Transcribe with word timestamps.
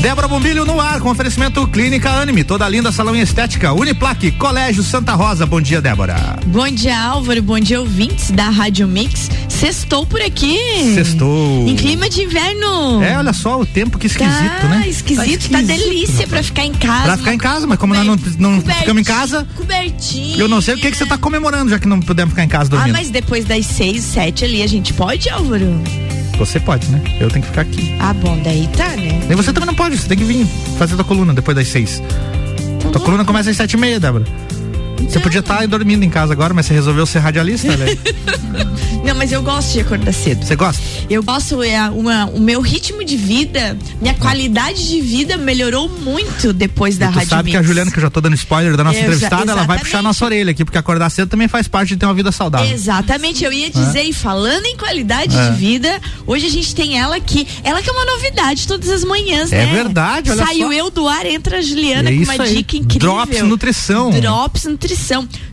Débora 0.00 0.26
Bombilho 0.26 0.64
no 0.64 0.80
ar, 0.80 0.98
com 0.98 1.10
oferecimento 1.10 1.66
Clínica 1.68 2.08
Anime, 2.10 2.42
toda 2.42 2.66
linda 2.66 2.90
salão 2.90 3.14
em 3.14 3.20
estética, 3.20 3.70
Uniplaque, 3.74 4.30
Colégio 4.30 4.82
Santa 4.82 5.12
Rosa. 5.12 5.44
Bom 5.44 5.60
dia, 5.60 5.82
Débora. 5.82 6.38
Bom 6.46 6.68
dia, 6.70 6.98
Álvaro. 6.98 7.42
Bom 7.42 7.60
dia, 7.60 7.78
ouvintes 7.78 8.30
da 8.30 8.48
Rádio 8.48 8.88
Mix. 8.88 9.30
Sextou 9.46 10.06
por 10.06 10.22
aqui. 10.22 10.58
Sextou. 10.94 11.68
Em 11.68 11.76
clima 11.76 12.08
de 12.08 12.22
inverno. 12.22 13.02
É, 13.02 13.18
olha 13.18 13.34
só 13.34 13.60
o 13.60 13.66
tempo 13.66 13.98
que 13.98 14.06
esquisito, 14.06 14.60
tá 14.62 14.68
né? 14.68 14.88
Esquisito, 14.88 15.18
tá, 15.18 15.26
esquisito, 15.26 15.52
tá 15.52 15.60
delícia 15.60 16.26
pra 16.26 16.42
ficar 16.42 16.64
em 16.64 16.72
casa. 16.72 17.02
Pra 17.02 17.16
ficar 17.18 17.34
em 17.34 17.38
casa, 17.38 17.66
mas 17.66 17.78
como 17.78 17.92
nós 17.92 18.06
não, 18.06 18.16
não 18.38 18.62
ficamos 18.62 19.02
em 19.02 19.04
casa. 19.04 19.46
Cobertinho. 19.54 20.40
Eu 20.40 20.48
não 20.48 20.62
sei 20.62 20.76
o 20.76 20.78
que, 20.78 20.90
que 20.90 20.96
você 20.96 21.04
tá 21.04 21.18
comemorando, 21.18 21.70
já 21.70 21.78
que 21.78 21.86
não 21.86 22.00
podemos 22.00 22.32
ficar 22.32 22.44
em 22.44 22.48
casa 22.48 22.70
dormindo. 22.70 22.94
Ah, 22.94 22.98
mas 22.98 23.10
depois 23.10 23.44
das 23.44 23.66
seis, 23.66 24.02
sete 24.02 24.46
ali, 24.46 24.62
a 24.62 24.66
gente 24.66 24.94
pode, 24.94 25.28
Álvaro? 25.28 25.78
Você 26.40 26.58
pode, 26.58 26.88
né? 26.88 27.02
Eu 27.20 27.28
tenho 27.28 27.42
que 27.42 27.48
ficar 27.48 27.60
aqui. 27.60 27.94
Ah, 28.00 28.14
bom, 28.14 28.40
daí 28.42 28.66
tá, 28.68 28.96
né? 28.96 29.20
E 29.28 29.34
você 29.34 29.52
também 29.52 29.66
não 29.66 29.74
pode, 29.74 29.98
você 29.98 30.08
tem 30.08 30.16
que 30.16 30.24
vir 30.24 30.46
fazer 30.78 30.96
tua 30.96 31.04
coluna 31.04 31.34
depois 31.34 31.54
das 31.54 31.68
seis. 31.68 32.02
Tua 32.80 32.98
uhum. 32.98 33.04
coluna 33.04 33.24
começa 33.26 33.50
às 33.50 33.56
sete 33.58 33.74
e 33.74 33.76
meia, 33.76 34.00
Débora. 34.00 34.24
Você 35.08 35.20
podia 35.20 35.40
estar 35.40 35.58
tá 35.58 35.66
dormindo 35.66 36.04
em 36.04 36.10
casa 36.10 36.32
agora, 36.32 36.54
mas 36.54 36.66
você 36.66 36.74
resolveu 36.74 37.06
ser 37.06 37.18
radialista, 37.18 37.76
né? 37.76 37.86
Não, 39.04 39.14
mas 39.14 39.32
eu 39.32 39.42
gosto 39.42 39.72
de 39.72 39.80
acordar 39.80 40.12
cedo. 40.12 40.44
Você 40.44 40.54
gosta? 40.54 40.82
Eu 41.08 41.22
gosto, 41.22 41.62
é, 41.62 41.88
uma, 41.90 42.26
o 42.26 42.38
meu 42.38 42.60
ritmo 42.60 43.04
de 43.04 43.16
vida, 43.16 43.76
minha 44.00 44.14
qualidade 44.14 44.88
de 44.88 45.00
vida 45.00 45.36
melhorou 45.36 45.88
muito 45.88 46.52
depois 46.52 46.98
da 46.98 47.06
e 47.06 47.08
tu 47.08 47.14
rádio. 47.14 47.28
sabe 47.28 47.42
Mix. 47.44 47.52
que 47.52 47.56
a 47.56 47.62
Juliana, 47.66 47.90
que 47.90 47.98
eu 47.98 48.02
já 48.02 48.10
tô 48.10 48.20
dando 48.20 48.34
spoiler 48.34 48.76
da 48.76 48.84
nossa 48.84 48.98
Exa 48.98 49.06
entrevistada, 49.06 49.42
exatamente. 49.42 49.58
ela 49.58 49.66
vai 49.66 49.78
puxar 49.78 50.02
nossa 50.02 50.24
orelha 50.24 50.50
aqui, 50.50 50.64
porque 50.64 50.78
acordar 50.78 51.10
cedo 51.10 51.28
também 51.28 51.48
faz 51.48 51.66
parte 51.66 51.90
de 51.90 51.96
ter 51.96 52.06
uma 52.06 52.14
vida 52.14 52.30
saudável. 52.30 52.70
Exatamente, 52.72 53.42
eu 53.42 53.52
ia 53.52 53.70
dizer, 53.70 54.00
é. 54.00 54.04
e 54.04 54.12
falando 54.12 54.66
em 54.66 54.76
qualidade 54.76 55.36
é. 55.36 55.50
de 55.50 55.56
vida, 55.56 56.00
hoje 56.26 56.46
a 56.46 56.50
gente 56.50 56.74
tem 56.74 56.98
ela 56.98 57.16
aqui, 57.16 57.46
ela 57.64 57.82
que 57.82 57.88
é 57.88 57.92
uma 57.92 58.04
novidade 58.04 58.66
todas 58.66 58.90
as 58.90 59.02
manhãs, 59.02 59.50
é 59.52 59.64
né? 59.64 59.70
É 59.70 59.74
verdade, 59.74 60.30
olha 60.30 60.44
Saiu 60.44 60.68
só. 60.68 60.72
eu 60.72 60.90
do 60.90 61.08
ar, 61.08 61.26
entra 61.26 61.58
a 61.58 61.62
Juliana 61.62 62.10
é 62.10 62.16
com 62.16 62.22
uma 62.22 62.42
aí. 62.42 62.56
dica 62.56 62.76
incrível. 62.76 63.10
Drops 63.10 63.42
Nutrição. 63.42 64.10
Drops 64.10 64.64
Nutrição. 64.64 64.89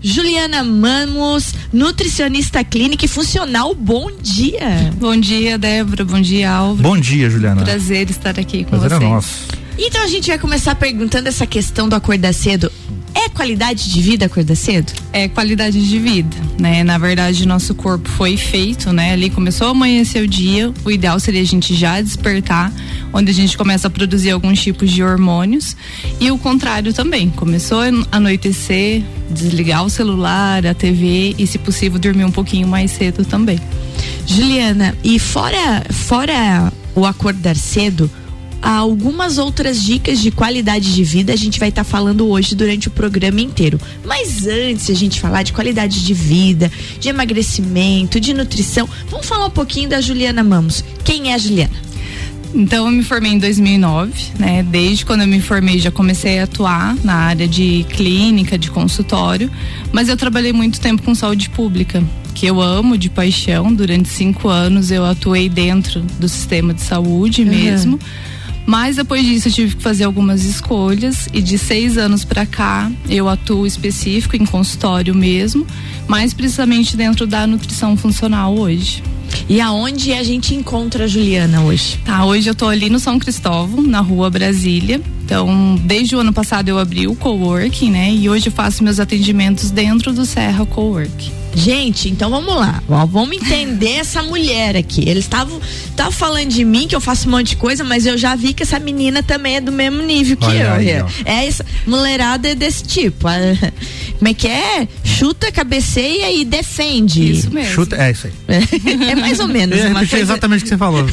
Juliana 0.02 0.64
Mamos, 0.64 1.54
nutricionista 1.72 2.64
clínica 2.64 3.06
e 3.06 3.08
funcional, 3.08 3.74
bom 3.74 4.12
dia. 4.22 4.94
Bom 4.98 5.16
dia, 5.18 5.58
Débora, 5.58 6.06
bom 6.06 6.22
dia, 6.22 6.52
Álvaro. 6.52 6.82
Bom 6.82 7.00
dia, 7.00 7.30
Juliana. 7.30 7.64
Prazer 7.64 8.10
estar 8.10 8.40
aqui 8.40 8.64
com 8.64 8.72
Prazer 8.72 8.90
vocês. 8.90 9.02
É 9.02 9.06
nosso. 9.06 9.48
Então 9.78 10.04
a 10.04 10.08
gente 10.08 10.28
vai 10.28 10.40
começar 10.40 10.74
perguntando 10.76 11.30
essa 11.30 11.46
questão 11.46 11.88
do 11.88 11.96
acordar 11.96 12.34
cedo. 12.34 12.72
É 13.14 13.30
qualidade 13.30 13.92
de 13.92 14.02
vida 14.02 14.26
acordar 14.26 14.56
cedo? 14.56 14.92
É 15.14 15.28
qualidade 15.28 15.88
de 15.88 16.00
vida, 16.00 16.36
né? 16.60 16.84
Na 16.84 16.98
verdade, 16.98 17.48
nosso 17.48 17.76
corpo 17.76 18.10
foi 18.10 18.38
feito, 18.38 18.92
né? 18.92 19.14
Ali 19.14 19.30
começou 19.30 19.68
a 19.68 19.72
amanhecer 19.72 20.24
o 20.24 20.28
dia. 20.28 20.74
O 20.84 20.92
ideal 20.92 21.20
seria 21.20 21.42
a 21.42 21.46
gente 21.46 21.76
já 21.76 22.02
despertar, 22.02 22.72
onde 23.14 23.32
a 23.32 23.34
gente 23.34 23.58
começa 23.58 23.88
a 23.88 23.90
produzir 23.90 24.32
alguns 24.32 24.62
tipos 24.62 24.92
de 24.92 25.04
hormônios. 25.04 25.76
E 26.20 26.32
o 26.32 26.38
contrário 26.38 26.94
também. 26.94 27.30
Começou 27.30 27.82
a 27.82 27.90
anoitecer, 28.12 29.04
desligar 29.30 29.84
o 29.84 29.90
celular, 29.90 30.66
a 30.66 30.74
TV 30.74 31.36
e, 31.38 31.46
se 31.46 31.58
possível, 31.58 32.00
dormir 32.00 32.26
um 32.26 32.32
pouquinho 32.32 32.68
mais 32.68 32.92
cedo 32.92 33.26
também. 33.26 33.60
Juliana, 34.26 34.96
e 35.04 35.20
fora, 35.20 35.86
fora 35.92 36.72
o 36.96 37.06
acordar 37.06 37.56
cedo, 37.56 38.10
algumas 38.62 39.38
outras 39.38 39.84
dicas 39.84 40.20
de 40.20 40.32
qualidade 40.32 40.94
de 40.94 41.04
vida 41.04 41.34
a 41.34 41.36
gente 41.36 41.60
vai 41.60 41.70
estar 41.70 41.84
tá 41.84 41.90
falando 41.90 42.28
hoje 42.28 42.56
durante 42.56 42.88
o 42.88 42.92
programa 42.92 43.42
inteiro. 43.42 43.80
Mas 44.06 44.48
antes 44.48 44.90
a 44.90 44.94
gente 44.94 45.20
falar 45.20 45.44
de 45.44 45.54
qualidade 45.54 46.04
de 46.04 46.14
vida, 46.14 46.72
de 47.00 47.10
emagrecimento, 47.10 48.20
de 48.20 48.34
nutrição, 48.34 48.88
vamos 49.10 49.26
falar 49.26 49.46
um 49.46 49.52
pouquinho 49.52 49.90
da 49.90 50.02
Juliana 50.02 50.44
Mamos. 50.44 50.84
Quem 51.04 51.32
é 51.32 51.36
a 51.36 51.38
Juliana? 51.38 51.88
Então 52.54 52.86
eu 52.86 52.92
me 52.92 53.04
formei 53.04 53.34
em 53.34 53.40
2009, 53.40 54.14
né? 54.40 54.64
Desde 54.64 55.06
quando 55.06 55.22
eu 55.22 55.28
me 55.28 55.42
formei 55.42 55.80
já 55.80 55.92
comecei 55.92 56.40
a 56.40 56.44
atuar 56.44 56.96
na 57.04 57.14
área 57.14 57.48
de 57.48 57.86
clínica, 57.90 58.58
de 58.58 58.72
consultório, 58.72 59.52
mas 59.92 60.10
eu 60.10 60.18
trabalhei 60.18 60.54
muito 60.54 60.80
tempo 60.80 61.04
com 61.04 61.14
saúde 61.14 61.50
pública, 61.50 62.04
que 62.34 62.46
eu 62.46 62.62
amo 62.62 62.98
de 62.98 63.10
paixão. 63.10 63.74
Durante 63.74 64.10
cinco 64.10 64.48
anos 64.48 64.92
eu 64.92 65.06
atuei 65.06 65.50
dentro 65.50 66.02
do 66.20 66.28
sistema 66.30 66.74
de 66.74 66.82
saúde 66.82 67.44
uhum. 67.44 67.50
mesmo. 67.50 68.00
Mas 68.68 68.98
depois 68.98 69.26
disso 69.26 69.48
eu 69.48 69.52
tive 69.54 69.76
que 69.78 69.82
fazer 69.82 70.04
algumas 70.04 70.44
escolhas 70.44 71.30
e 71.34 71.42
de 71.42 71.58
seis 71.58 71.98
anos 71.98 72.26
para 72.26 72.46
cá 72.46 72.92
eu 73.10 73.30
atuo 73.30 73.66
específico 73.66 74.36
em 74.36 74.46
consultório 74.46 75.16
mesmo, 75.16 75.66
mais 76.06 76.34
precisamente 76.34 76.98
dentro 76.98 77.26
da 77.26 77.48
nutrição 77.48 77.96
funcional 77.96 78.54
hoje. 78.58 79.02
E 79.48 79.62
aonde 79.62 80.12
a 80.12 80.22
gente 80.22 80.54
encontra 80.54 81.06
a 81.06 81.08
Juliana 81.08 81.62
hoje? 81.62 81.98
Tá, 82.04 82.26
hoje 82.26 82.50
eu 82.50 82.56
tô 82.56 82.68
ali 82.68 82.90
no 82.90 83.00
São 83.00 83.18
Cristóvão, 83.18 83.82
na 83.82 84.02
rua 84.02 84.30
Brasília. 84.30 85.02
Então, 85.24 85.80
desde 85.84 86.18
o 86.18 86.20
ano 86.20 86.34
passado 86.34 86.68
eu 86.68 86.78
abri 86.78 87.08
o 87.08 87.16
coworking, 87.16 87.92
né? 87.92 88.12
E 88.14 88.30
hoje 88.30 88.48
eu 88.48 88.52
faço 88.52 88.84
meus 88.84 89.00
atendimentos 89.00 89.72
dentro 89.72 90.12
do 90.12 90.26
Serra 90.26 90.66
Coworking. 90.66 91.32
Gente, 91.58 92.08
então 92.08 92.30
vamos 92.30 92.56
lá. 92.56 92.84
Vamos 92.88 93.36
entender 93.36 93.96
essa 93.98 94.22
mulher 94.22 94.78
aqui. 94.78 95.10
Eles 95.10 95.26
estavam 95.26 95.60
falando 96.12 96.50
de 96.50 96.64
mim, 96.64 96.88
que 96.88 96.96
eu 96.96 97.02
faço 97.02 97.28
um 97.28 97.32
monte 97.32 97.50
de 97.50 97.56
coisa, 97.58 97.84
mas 97.84 98.06
eu 98.06 98.16
já 98.16 98.36
vi 98.36 98.54
que 98.54 98.62
essa 98.62 98.78
menina 98.78 99.24
também 99.24 99.56
é 99.56 99.62
do 99.62 99.72
mesmo 99.72 100.04
nível 100.04 100.38
que 100.38 100.46
Olha 100.46 100.64
eu. 100.64 100.72
aí, 100.72 100.90
é 101.26 101.48
essa 101.48 101.66
mulherada 101.86 102.48
é 102.50 102.54
desse 102.56 102.84
tipo. 102.84 103.28
Como 104.18 104.28
é 104.28 104.34
que 104.36 104.48
é? 104.48 104.88
Chuta, 105.04 105.52
cabeceia 105.52 106.32
e 106.32 106.46
defende. 106.46 107.32
Isso 107.32 107.52
mesmo. 107.52 107.74
Chuta, 107.74 107.96
é 107.96 108.12
isso 108.12 108.28
aí. 108.28 108.34
é 109.10 109.16
mais 109.16 109.40
ou 109.40 109.48
menos. 109.48 109.80
Eu 109.80 109.88
uma 109.88 110.00
coisa... 110.00 110.20
exatamente 110.20 110.62
o 110.62 110.64
que 110.64 110.70
você 110.70 110.78
falou. 110.78 111.06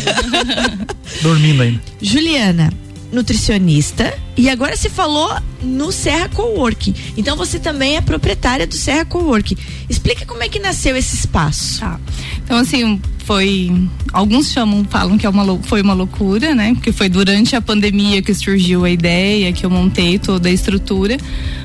Dormindo 1.23 1.63
ainda. 1.63 1.81
Juliana, 2.03 2.71
nutricionista 3.15 4.17
e 4.37 4.51
agora 4.51 4.77
você 4.77 4.91
falou 4.91 5.35
no 5.63 5.93
Serra 5.93 6.29
Coworking. 6.29 6.95
Então 7.17 7.37
você 7.37 7.59
também 7.59 7.97
é 7.97 8.01
proprietária 8.01 8.67
do 8.67 8.75
Serra 8.75 9.05
Coworking. 9.05 9.57
Explica 9.89 10.27
como 10.27 10.43
é 10.43 10.49
que 10.49 10.59
nasceu 10.59 10.97
esse 10.97 11.15
espaço. 11.15 11.81
Tá. 11.81 11.99
Então 12.45 12.59
assim, 12.59 13.01
foi 13.25 13.73
alguns 14.13 14.51
chamam, 14.51 14.85
falam 14.89 15.19
que 15.19 15.27
é 15.27 15.29
uma 15.29 15.59
foi 15.63 15.83
uma 15.83 15.95
loucura, 15.95 16.55
né? 16.55 16.75
Porque 16.75 16.93
foi 16.93 17.09
durante 17.09 17.57
a 17.57 17.61
pandemia 17.61 18.23
que 18.23 18.35
surgiu 18.35 18.85
a 18.85 18.91
ideia, 18.91 19.53
que 19.53 19.65
eu 19.65 19.71
montei 19.71 20.19
toda 20.19 20.49
a 20.49 20.53
estrutura. 20.53 21.17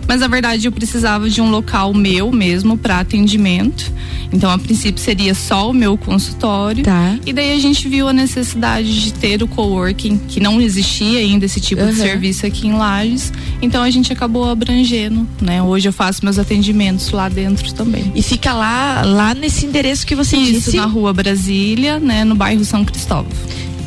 Mas 0.07 0.21
na 0.21 0.27
verdade 0.27 0.67
eu 0.67 0.71
precisava 0.71 1.29
de 1.29 1.41
um 1.41 1.51
local 1.51 1.93
meu 1.93 2.31
mesmo 2.31 2.77
para 2.77 2.99
atendimento. 2.99 3.91
Então, 4.31 4.49
a 4.51 4.57
princípio 4.57 5.01
seria 5.01 5.33
só 5.33 5.69
o 5.69 5.73
meu 5.73 5.97
consultório. 5.97 6.83
Tá. 6.83 7.17
E 7.25 7.33
daí 7.33 7.53
a 7.53 7.59
gente 7.59 7.87
viu 7.87 8.07
a 8.07 8.13
necessidade 8.13 9.01
de 9.01 9.13
ter 9.13 9.41
o 9.41 9.47
coworking, 9.47 10.17
que 10.27 10.39
não 10.39 10.61
existia 10.61 11.19
ainda 11.19 11.45
esse 11.45 11.59
tipo 11.59 11.81
uhum. 11.81 11.89
de 11.89 11.95
serviço 11.95 12.45
aqui 12.45 12.67
em 12.67 12.73
Lages. 12.73 13.33
Então 13.61 13.81
a 13.81 13.89
gente 13.89 14.13
acabou 14.13 14.49
abrangendo, 14.49 15.27
né? 15.41 15.61
Hoje 15.61 15.89
eu 15.89 15.93
faço 15.93 16.23
meus 16.23 16.37
atendimentos 16.37 17.09
lá 17.11 17.27
dentro 17.27 17.73
também. 17.73 18.11
E 18.15 18.21
fica 18.21 18.53
lá, 18.53 19.01
lá 19.03 19.33
nesse 19.33 19.65
endereço 19.65 20.05
que 20.05 20.15
você 20.15 20.37
Isso, 20.37 20.51
disse? 20.51 20.77
na 20.77 20.85
rua 20.85 21.11
Brasília, 21.49 21.99
né? 21.99 22.23
No 22.23 22.35
bairro 22.35 22.63
São 22.63 22.85
Cristóvão. 22.85 23.31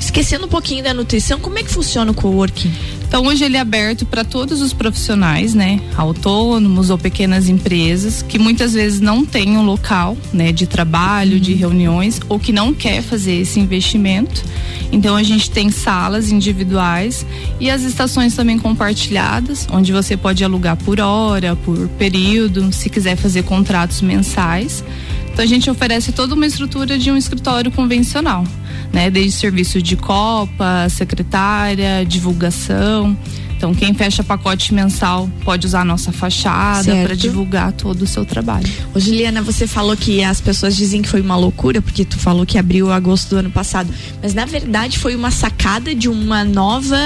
Esquecendo 0.00 0.46
um 0.46 0.48
pouquinho 0.48 0.82
da 0.82 0.92
nutrição, 0.92 1.38
como 1.38 1.60
é 1.60 1.62
que 1.62 1.70
funciona 1.70 2.10
o 2.10 2.14
coworking? 2.14 2.72
Então 3.06 3.24
hoje 3.24 3.44
ele 3.44 3.56
é 3.56 3.60
aberto 3.60 4.04
para 4.04 4.24
todos 4.24 4.60
os 4.60 4.72
profissionais, 4.72 5.54
né, 5.54 5.80
autônomos 5.96 6.90
ou 6.90 6.98
pequenas 6.98 7.48
empresas 7.48 8.22
que 8.22 8.38
muitas 8.38 8.72
vezes 8.72 9.00
não 9.00 9.24
têm 9.24 9.56
um 9.56 9.62
local, 9.62 10.16
né, 10.32 10.50
de 10.50 10.66
trabalho, 10.66 11.34
uhum. 11.34 11.40
de 11.40 11.52
reuniões 11.52 12.20
ou 12.28 12.40
que 12.40 12.52
não 12.52 12.74
quer 12.74 13.00
fazer 13.02 13.34
esse 13.34 13.60
investimento. 13.60 14.42
Então 14.90 15.14
a 15.14 15.22
gente 15.22 15.50
tem 15.50 15.70
salas 15.70 16.32
individuais 16.32 17.24
e 17.60 17.70
as 17.70 17.82
estações 17.82 18.34
também 18.34 18.58
compartilhadas, 18.58 19.68
onde 19.70 19.92
você 19.92 20.16
pode 20.16 20.42
alugar 20.42 20.76
por 20.78 20.98
hora, 20.98 21.54
por 21.54 21.88
período, 21.90 22.72
se 22.72 22.90
quiser 22.90 23.14
fazer 23.14 23.44
contratos 23.44 24.00
mensais. 24.00 24.82
Então 25.32 25.42
a 25.42 25.48
gente 25.48 25.70
oferece 25.70 26.12
toda 26.12 26.34
uma 26.34 26.46
estrutura 26.46 26.98
de 26.98 27.10
um 27.10 27.16
escritório 27.16 27.70
convencional, 27.70 28.44
né? 28.92 29.10
Desde 29.10 29.32
serviço 29.32 29.80
de 29.80 29.96
copa, 29.96 30.86
secretária, 30.90 32.04
divulgação. 32.04 33.16
Então, 33.62 33.72
quem 33.72 33.94
fecha 33.94 34.24
pacote 34.24 34.74
mensal 34.74 35.30
pode 35.44 35.68
usar 35.68 35.82
a 35.82 35.84
nossa 35.84 36.10
fachada 36.10 36.96
para 37.04 37.14
divulgar 37.14 37.70
todo 37.70 38.02
o 38.02 38.06
seu 38.08 38.24
trabalho. 38.24 38.68
Ô, 38.92 38.98
Juliana, 38.98 39.40
você 39.40 39.68
falou 39.68 39.96
que 39.96 40.20
as 40.24 40.40
pessoas 40.40 40.74
dizem 40.74 41.00
que 41.00 41.08
foi 41.08 41.20
uma 41.20 41.36
loucura, 41.36 41.80
porque 41.80 42.04
tu 42.04 42.18
falou 42.18 42.44
que 42.44 42.58
abriu 42.58 42.90
agosto 42.90 43.30
do 43.30 43.36
ano 43.36 43.52
passado. 43.52 43.88
Mas 44.20 44.34
na 44.34 44.44
verdade 44.44 44.98
foi 44.98 45.14
uma 45.14 45.30
sacada 45.30 45.94
de 45.94 46.08
uma 46.08 46.42
nova 46.42 46.98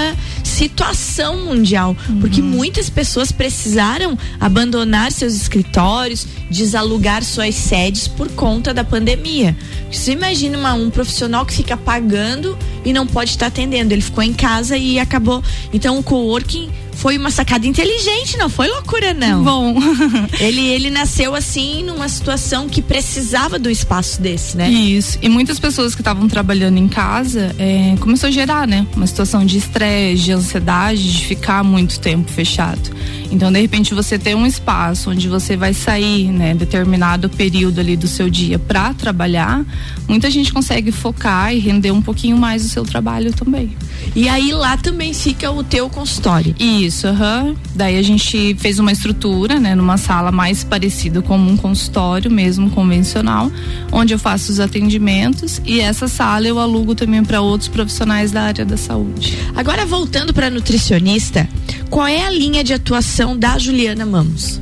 situação 0.43 1.45
mundial. 1.45 1.95
Uhum. 2.09 2.21
Porque 2.21 2.41
muitas 2.41 2.89
pessoas 2.89 3.31
precisaram 3.31 4.17
abandonar 4.39 5.11
seus 5.11 5.35
escritórios, 5.35 6.25
desalugar 6.49 7.23
suas 7.23 7.53
sedes 7.53 8.07
por 8.07 8.29
conta 8.29 8.73
da 8.73 8.83
pandemia. 8.83 9.55
Você 9.91 10.11
imagina 10.11 10.57
uma, 10.57 10.73
um 10.73 10.89
profissional 10.89 11.45
que 11.45 11.53
fica 11.53 11.77
pagando 11.77 12.57
e 12.83 12.91
não 12.91 13.05
pode 13.05 13.29
estar 13.31 13.47
atendendo. 13.47 13.93
Ele 13.93 14.01
ficou 14.01 14.23
em 14.23 14.33
casa 14.33 14.75
e 14.75 14.97
acabou. 14.97 15.43
Então 15.71 15.99
o 15.99 16.03
coworking 16.47 16.86
foi 16.97 17.17
uma 17.17 17.29
sacada 17.29 17.67
inteligente, 17.67 18.37
não 18.37 18.49
foi 18.49 18.67
loucura, 18.67 19.13
não. 19.13 19.43
Bom. 19.43 19.75
ele, 20.39 20.67
ele 20.67 20.89
nasceu 20.89 21.35
assim 21.35 21.83
numa 21.83 22.09
situação 22.09 22.67
que 22.67 22.81
precisava 22.81 23.59
do 23.59 23.69
espaço 23.69 24.21
desse, 24.21 24.57
né? 24.57 24.69
Isso. 24.69 25.17
E 25.21 25.29
muitas 25.29 25.59
pessoas 25.59 25.93
que 25.93 26.01
estavam 26.01 26.27
trabalhando 26.27 26.77
em 26.77 26.87
casa 26.87 27.55
é, 27.59 27.95
começou 27.99 28.27
a 28.27 28.31
gerar, 28.31 28.67
né? 28.67 28.85
Uma 28.95 29.05
situação 29.05 29.45
de 29.45 29.57
estresse, 29.57 30.23
de 30.23 30.31
ansiedade, 30.31 31.11
de 31.13 31.25
ficar 31.25 31.63
muito 31.63 31.99
tempo 31.99 32.31
fechado. 32.31 32.89
Então, 33.31 33.51
de 33.51 33.59
repente, 33.59 33.93
você 33.93 34.17
tem 34.17 34.35
um 34.35 34.45
espaço 34.45 35.11
onde 35.11 35.27
você 35.27 35.55
vai 35.55 35.73
sair, 35.73 36.31
né, 36.31 36.53
determinado 36.55 37.29
período 37.29 37.79
ali 37.79 37.95
do 37.95 38.07
seu 38.07 38.29
dia 38.29 38.57
para 38.57 38.93
trabalhar, 38.93 39.65
muita 40.07 40.29
gente 40.31 40.53
consegue 40.53 40.91
focar 40.91 41.53
e 41.53 41.59
render 41.59 41.91
um 41.91 42.01
pouquinho 42.01 42.37
mais 42.37 42.63
o 42.65 42.69
seu 42.69 42.83
trabalho 42.83 43.33
também. 43.33 43.75
E 44.15 44.29
aí 44.29 44.51
lá 44.51 44.77
também 44.77 45.13
fica 45.13 45.51
o 45.51 45.63
teu 45.63 45.89
consultório. 45.89 46.55
Isso, 46.57 46.86
uhum. 46.87 47.55
daí 47.75 47.97
a 47.97 48.01
gente 48.01 48.55
fez 48.55 48.79
uma 48.79 48.91
estrutura, 48.91 49.59
né, 49.59 49.75
numa 49.75 49.97
sala 49.97 50.31
mais 50.31 50.63
parecida 50.63 51.21
com 51.21 51.37
um 51.37 51.57
consultório 51.57 52.29
mesmo 52.29 52.69
convencional, 52.69 53.51
onde 53.91 54.13
eu 54.13 54.19
faço 54.19 54.51
os 54.51 54.59
atendimentos 54.59 55.61
e 55.65 55.79
essa 55.79 56.07
sala 56.07 56.47
eu 56.47 56.59
alugo 56.59 56.95
também 56.95 57.23
para 57.23 57.41
outros 57.41 57.67
profissionais 57.67 58.31
da 58.31 58.43
área 58.43 58.65
da 58.65 58.77
saúde. 58.77 59.37
Agora 59.55 59.85
voltando 59.85 60.33
para 60.33 60.49
nutricionista, 60.49 61.47
qual 61.89 62.07
é 62.07 62.25
a 62.25 62.29
linha 62.29 62.63
de 62.63 62.73
atuação 62.73 63.37
da 63.37 63.57
Juliana 63.57 64.05
Mamos? 64.05 64.59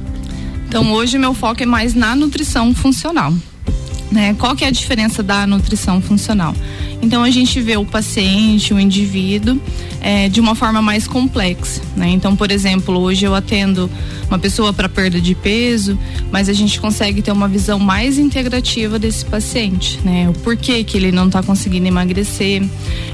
Então 0.68 0.92
hoje 0.94 1.18
meu 1.18 1.34
foco 1.34 1.64
é 1.64 1.66
mais 1.66 1.94
na 1.94 2.16
nutrição 2.16 2.74
funcional. 2.74 3.34
Né? 4.12 4.34
Qual 4.36 4.56
que 4.56 4.64
é 4.64 4.68
a 4.68 4.72
diferença 4.72 5.24
da 5.24 5.46
nutrição 5.48 6.02
funcional? 6.02 6.56
Então 7.02 7.24
a 7.24 7.30
gente 7.30 7.60
vê 7.62 7.78
o 7.78 7.86
paciente, 7.86 8.74
o 8.74 8.80
indivíduo, 8.80 9.60
é, 10.02 10.30
de 10.30 10.40
uma 10.40 10.56
forma 10.56 10.82
mais 10.82 11.08
complexa. 11.08 11.82
Né? 11.96 12.10
Então, 12.10 12.36
por 12.36 12.52
exemplo, 12.52 12.98
hoje 13.00 13.26
eu 13.26 13.34
atendo 13.34 13.90
uma 14.28 14.40
pessoa 14.40 14.74
para 14.74 14.90
perda 14.90 15.20
de 15.22 15.36
peso, 15.36 15.98
mas 16.32 16.50
a 16.50 16.54
gente 16.54 16.80
consegue 16.80 17.22
ter 17.22 17.32
uma 17.32 17.48
visão 17.48 17.80
mais 17.80 18.18
integrativa 18.18 18.98
desse 18.98 19.26
paciente, 19.26 20.00
né? 20.04 20.30
O 20.30 20.34
porquê 20.34 20.84
que 20.84 20.98
ele 20.98 21.12
não 21.12 21.28
está 21.28 21.44
conseguindo 21.44 21.88
emagrecer, 21.88 22.64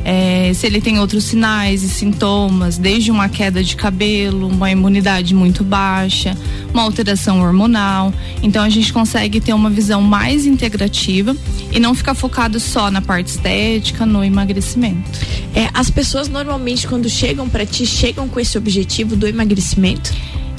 é, 0.04 0.52
se 0.54 0.66
ele 0.66 0.82
tem 0.82 1.00
outros 1.00 1.26
sinais 1.26 1.84
e 1.84 1.90
sintomas, 1.90 2.78
desde 2.78 3.12
uma 3.12 3.30
queda 3.30 3.64
de 3.64 3.76
cabelo, 3.76 4.48
uma 4.48 4.72
imunidade 4.72 5.36
muito 5.36 5.64
baixa, 5.64 6.36
uma 6.74 6.84
alteração 6.84 7.42
hormonal. 7.42 8.14
Então 8.42 8.64
a 8.64 8.70
gente 8.70 8.92
consegue 8.92 9.40
ter 9.40 9.54
uma 9.54 9.70
visão 9.70 10.02
mais 10.02 10.46
integrativa 10.46 11.36
e 11.72 11.80
não 11.80 11.94
ficar 11.94 12.14
focado 12.16 12.60
só 12.60 12.90
na 12.90 13.02
parte 13.02 13.28
estética, 13.28 13.71
no 14.06 14.24
emagrecimento. 14.24 15.10
É, 15.56 15.70
as 15.74 15.90
pessoas 15.90 16.28
normalmente 16.28 16.88
quando 16.88 17.10
chegam 17.10 17.48
para 17.48 17.66
ti 17.66 17.86
chegam 17.86 18.28
com 18.28 18.40
esse 18.40 18.58
objetivo 18.58 19.16
do 19.16 19.28
emagrecimento? 19.28 20.12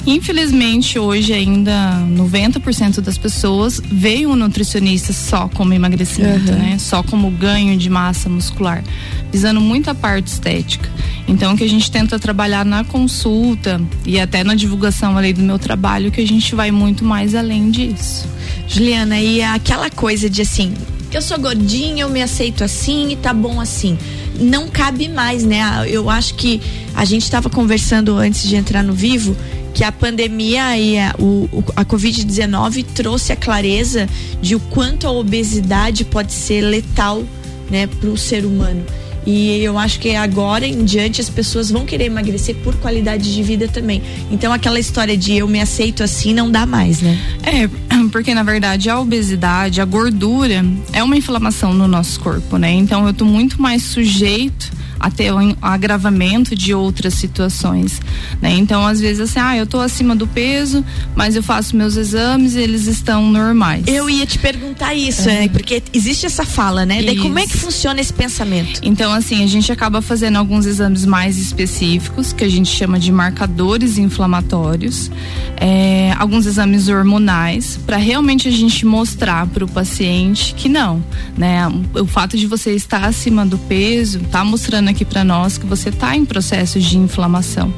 Infelizmente, 0.05 0.99
hoje 0.99 1.31
ainda 1.31 2.05
90% 2.09 2.99
das 2.99 3.17
pessoas 3.17 3.81
veem 3.85 4.25
o 4.25 4.35
nutricionista 4.35 5.13
só 5.13 5.47
como 5.47 5.73
emagrecimento, 5.73 6.51
uhum. 6.51 6.57
né? 6.57 6.77
Só 6.77 7.01
como 7.01 7.31
ganho 7.31 7.77
de 7.77 7.89
massa 7.89 8.27
muscular, 8.27 8.83
visando 9.31 9.61
muito 9.61 9.89
a 9.89 9.95
parte 9.95 10.27
estética. 10.27 10.89
Então, 11.25 11.55
que 11.55 11.63
a 11.63 11.69
gente 11.69 11.89
tenta 11.89 12.19
trabalhar 12.19 12.65
na 12.65 12.83
consulta 12.83 13.81
e 14.05 14.19
até 14.19 14.43
na 14.43 14.55
divulgação 14.55 15.17
ali 15.17 15.31
do 15.31 15.41
meu 15.41 15.57
trabalho, 15.57 16.11
que 16.11 16.19
a 16.19 16.27
gente 16.27 16.53
vai 16.53 16.69
muito 16.69 17.05
mais 17.05 17.33
além 17.33 17.71
disso. 17.71 18.27
Juliana, 18.67 19.19
e 19.19 19.41
aquela 19.41 19.89
coisa 19.89 20.29
de 20.29 20.41
assim, 20.41 20.73
eu 21.17 21.21
sou 21.21 21.37
gordinha, 21.37 22.03
eu 22.03 22.09
me 22.09 22.21
aceito 22.21 22.63
assim 22.63 23.11
e 23.11 23.15
tá 23.15 23.33
bom 23.33 23.59
assim. 23.59 23.97
Não 24.39 24.67
cabe 24.67 25.07
mais, 25.07 25.43
né? 25.43 25.61
Eu 25.87 26.09
acho 26.09 26.33
que 26.35 26.61
a 26.95 27.05
gente 27.05 27.23
estava 27.23 27.49
conversando 27.49 28.15
antes 28.17 28.47
de 28.47 28.55
entrar 28.55 28.83
no 28.83 28.93
vivo 28.93 29.35
que 29.73 29.83
a 29.83 29.91
pandemia 29.91 30.77
e 30.77 30.99
a, 30.99 31.15
o, 31.17 31.63
a 31.75 31.83
Covid-19 31.83 32.85
trouxe 32.93 33.31
a 33.33 33.35
clareza 33.35 34.07
de 34.41 34.55
o 34.55 34.59
quanto 34.59 35.07
a 35.07 35.11
obesidade 35.11 36.05
pode 36.05 36.31
ser 36.31 36.61
letal 36.61 37.23
né, 37.69 37.87
para 37.87 38.09
o 38.09 38.17
ser 38.17 38.45
humano. 38.45 38.85
E 39.25 39.63
eu 39.63 39.77
acho 39.77 39.99
que 39.99 40.15
agora 40.15 40.67
em 40.67 40.83
diante 40.83 41.21
as 41.21 41.29
pessoas 41.29 41.71
vão 41.71 41.85
querer 41.85 42.05
emagrecer 42.05 42.55
por 42.57 42.75
qualidade 42.75 43.33
de 43.33 43.41
vida 43.41 43.67
também. 43.67 44.03
Então 44.29 44.51
aquela 44.51 44.79
história 44.79 45.15
de 45.15 45.37
eu 45.37 45.47
me 45.47 45.61
aceito 45.61 46.03
assim 46.03 46.33
não 46.33 46.51
dá 46.51 46.65
mais, 46.65 47.01
né? 47.01 47.17
É, 47.43 47.69
porque 48.13 48.31
na 48.35 48.43
verdade 48.43 48.91
a 48.91 48.99
obesidade, 48.99 49.81
a 49.81 49.85
gordura 49.85 50.63
é 50.93 51.03
uma 51.03 51.17
inflamação 51.17 51.73
no 51.73 51.87
nosso 51.87 52.19
corpo, 52.19 52.57
né? 52.57 52.71
Então 52.71 53.07
eu 53.07 53.13
tô 53.13 53.25
muito 53.25 53.59
mais 53.59 53.81
sujeito 53.81 54.71
até 55.03 55.33
o 55.33 55.37
agravamento 55.61 56.55
de 56.55 56.73
outras 56.73 57.15
situações, 57.15 58.01
né? 58.41 58.53
Então, 58.53 58.87
às 58.87 59.01
vezes 59.01 59.19
assim, 59.19 59.39
ah, 59.39 59.57
eu 59.57 59.67
tô 59.67 59.81
acima 59.81 60.15
do 60.15 60.25
peso, 60.25 60.83
mas 61.13 61.35
eu 61.35 61.43
faço 61.43 61.75
meus 61.75 61.97
exames 61.97 62.55
e 62.55 62.61
eles 62.61 62.87
estão 62.87 63.29
normais. 63.29 63.83
Eu 63.85 64.09
ia 64.09 64.25
te 64.25 64.39
perguntar 64.39 64.93
isso, 64.93 65.29
é. 65.29 65.41
né? 65.41 65.47
Porque 65.49 65.83
existe 65.93 66.25
essa 66.25 66.45
fala, 66.45 66.85
né? 66.85 66.99
Isso. 66.99 67.05
Daí 67.07 67.17
como 67.17 67.37
é 67.37 67.45
que 67.45 67.57
funciona 67.57 67.99
esse 67.99 68.13
pensamento? 68.13 68.79
Então, 68.81 69.11
assim, 69.11 69.43
a 69.43 69.47
gente 69.47 69.69
acaba 69.73 70.01
fazendo 70.01 70.37
alguns 70.37 70.65
exames 70.65 71.05
mais 71.05 71.37
específicos, 71.37 72.31
que 72.31 72.45
a 72.45 72.49
gente 72.49 72.69
chama 72.69 72.97
de 72.97 73.11
marcadores 73.11 73.97
inflamatórios, 73.97 75.11
é, 75.57 76.13
alguns 76.17 76.45
exames 76.45 76.87
hormonais, 76.87 77.77
para 77.85 77.97
realmente 78.03 78.47
a 78.47 78.51
gente 78.51 78.85
mostrar 78.85 79.47
para 79.47 79.63
o 79.63 79.67
paciente 79.67 80.53
que 80.53 80.69
não, 80.69 81.03
né? 81.37 81.67
O 81.95 82.05
fato 82.05 82.37
de 82.37 82.45
você 82.45 82.71
estar 82.75 83.05
acima 83.05 83.45
do 83.45 83.57
peso 83.57 84.19
tá 84.31 84.43
mostrando 84.43 84.89
aqui 84.89 85.05
para 85.05 85.23
nós 85.23 85.57
que 85.57 85.65
você 85.65 85.89
está 85.89 86.15
em 86.15 86.25
processo 86.25 86.79
de 86.79 86.97
inflamação. 86.97 87.73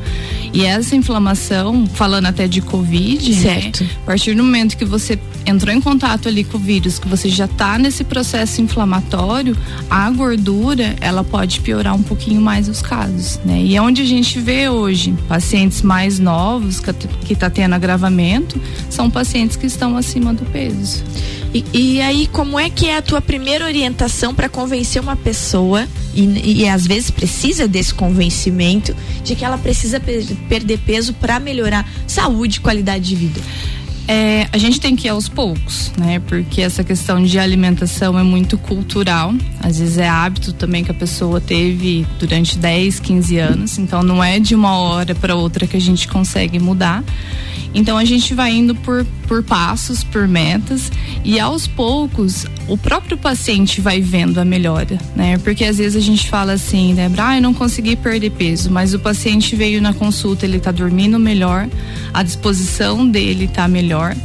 E 0.54 0.66
essa 0.66 0.96
inflamação, 0.96 1.86
falando 1.86 2.28
até 2.28 2.48
de 2.48 2.62
Covid, 2.62 3.30
né, 3.30 3.42
certo. 3.42 3.84
Né? 3.84 3.90
A 4.04 4.06
partir 4.06 4.34
do 4.34 4.44
momento 4.44 4.78
que 4.78 4.86
você 4.86 5.20
entrou 5.46 5.74
em 5.74 5.82
contato 5.82 6.28
ali 6.28 6.44
com 6.44 6.58
o 6.58 6.60
vírus, 6.60 6.98
que 6.98 7.08
você 7.08 7.30
já 7.30 7.46
está 7.46 7.78
nesse 7.78 8.04
processo 8.04 8.62
inflamatório, 8.62 9.56
a 9.90 10.10
gordura, 10.10 10.96
ela 11.02 11.24
pode 11.24 11.60
piorar 11.60 11.94
um 11.94 12.02
pouquinho 12.02 12.42
mais 12.42 12.68
os 12.68 12.82
casos, 12.82 13.40
né? 13.46 13.62
E 13.62 13.76
é 13.76 13.82
onde 13.82 14.02
a 14.02 14.06
gente 14.06 14.40
vê 14.40 14.70
hoje 14.70 15.14
pacientes 15.28 15.82
mais 15.82 16.20
novos 16.20 16.82
que 17.26 17.34
está 17.34 17.50
tendo 17.50 17.74
agravamento, 17.74 18.60
são 18.90 19.10
pacientes 19.10 19.56
que 19.56 19.68
estão 19.68 19.98
acima 20.16 20.34
do 20.34 20.46
peso. 20.46 21.04
E, 21.54 21.64
e 21.74 22.02
aí, 22.02 22.28
como 22.28 22.60
é 22.60 22.70
que 22.70 22.88
é 22.88 22.98
a 22.98 23.02
tua 23.02 23.22
primeira 23.22 23.66
orientação 23.66 24.34
para 24.34 24.48
convencer 24.48 25.02
uma 25.02 25.16
pessoa, 25.16 25.88
e, 26.14 26.62
e, 26.62 26.68
às 26.68 26.88
vezes 26.88 27.12
precisa 27.12 27.68
desse 27.68 27.94
convencimento, 27.94 28.96
de 29.24 29.36
que 29.36 29.44
ela 29.44 29.58
precisa 29.58 30.00
per 30.00 30.26
perder 30.50 30.80
peso 30.80 31.14
para 31.14 31.40
melhorar 31.40 31.88
saúde 32.08 32.58
e 32.58 32.62
qualidade 32.62 33.06
de 33.06 33.16
vida? 33.16 33.42
É, 34.08 34.48
a 34.52 34.58
gente 34.58 34.80
tem 34.80 34.96
que 34.96 35.08
ir 35.08 35.10
aos 35.10 35.28
poucos, 35.28 35.92
né? 35.98 36.20
Porque 36.28 36.62
essa 36.62 36.84
questão 36.84 37.24
de 37.24 37.40
alimentação 37.40 38.18
é 38.20 38.24
muito 38.24 38.58
cultural. 38.58 39.34
Às 39.60 39.80
vezes 39.80 39.98
é 39.98 40.08
hábito 40.08 40.54
também 40.54 40.84
que 40.84 40.92
a 40.92 40.94
pessoa 40.94 41.42
teve 41.42 42.06
durante 42.20 42.58
10, 42.58 43.00
15 43.00 43.38
anos. 43.40 43.78
Então 43.80 44.04
não 44.04 44.24
é 44.24 44.40
de 44.40 44.54
uma 44.54 44.78
hora 44.78 45.16
para 45.16 45.36
outra 45.36 45.66
que 45.66 45.76
a 45.76 45.82
gente 45.82 46.08
consegue 46.08 46.60
mudar. 46.60 47.04
Então 47.76 47.98
a 47.98 48.06
gente 48.06 48.34
vai 48.34 48.54
indo 48.54 48.74
por, 48.74 49.06
por 49.28 49.44
passos, 49.44 50.04
por 50.04 50.28
metas 50.28 50.92
e 51.24 51.40
aos 51.40 51.68
poucos 51.68 52.46
o 52.68 52.78
próprio 52.78 53.18
paciente 53.18 53.80
vai 53.80 54.02
vendo 54.02 54.40
a 54.40 54.46
melhora, 54.46 54.98
né? 55.16 55.38
Porque 55.38 55.64
às 55.64 55.78
vezes 55.78 55.96
a 55.96 56.00
gente 56.00 56.28
fala 56.30 56.54
assim, 56.54 56.94
né? 56.94 57.12
Ah, 57.18 57.38
eu 57.38 57.42
não 57.42 57.54
consegui 57.54 57.96
perder 57.96 58.32
peso, 58.32 58.72
mas 58.72 58.94
o 58.94 59.00
paciente 59.00 59.56
veio 59.56 59.82
na 59.82 59.94
consulta, 59.94 60.46
ele 60.46 60.60
tá 60.60 60.72
dormindo 60.72 61.20
melhor, 61.20 61.68
a 62.14 62.24
disposição 62.24 63.08
dele 63.08 63.48
tá 63.48 63.68
melhor, 63.68 64.16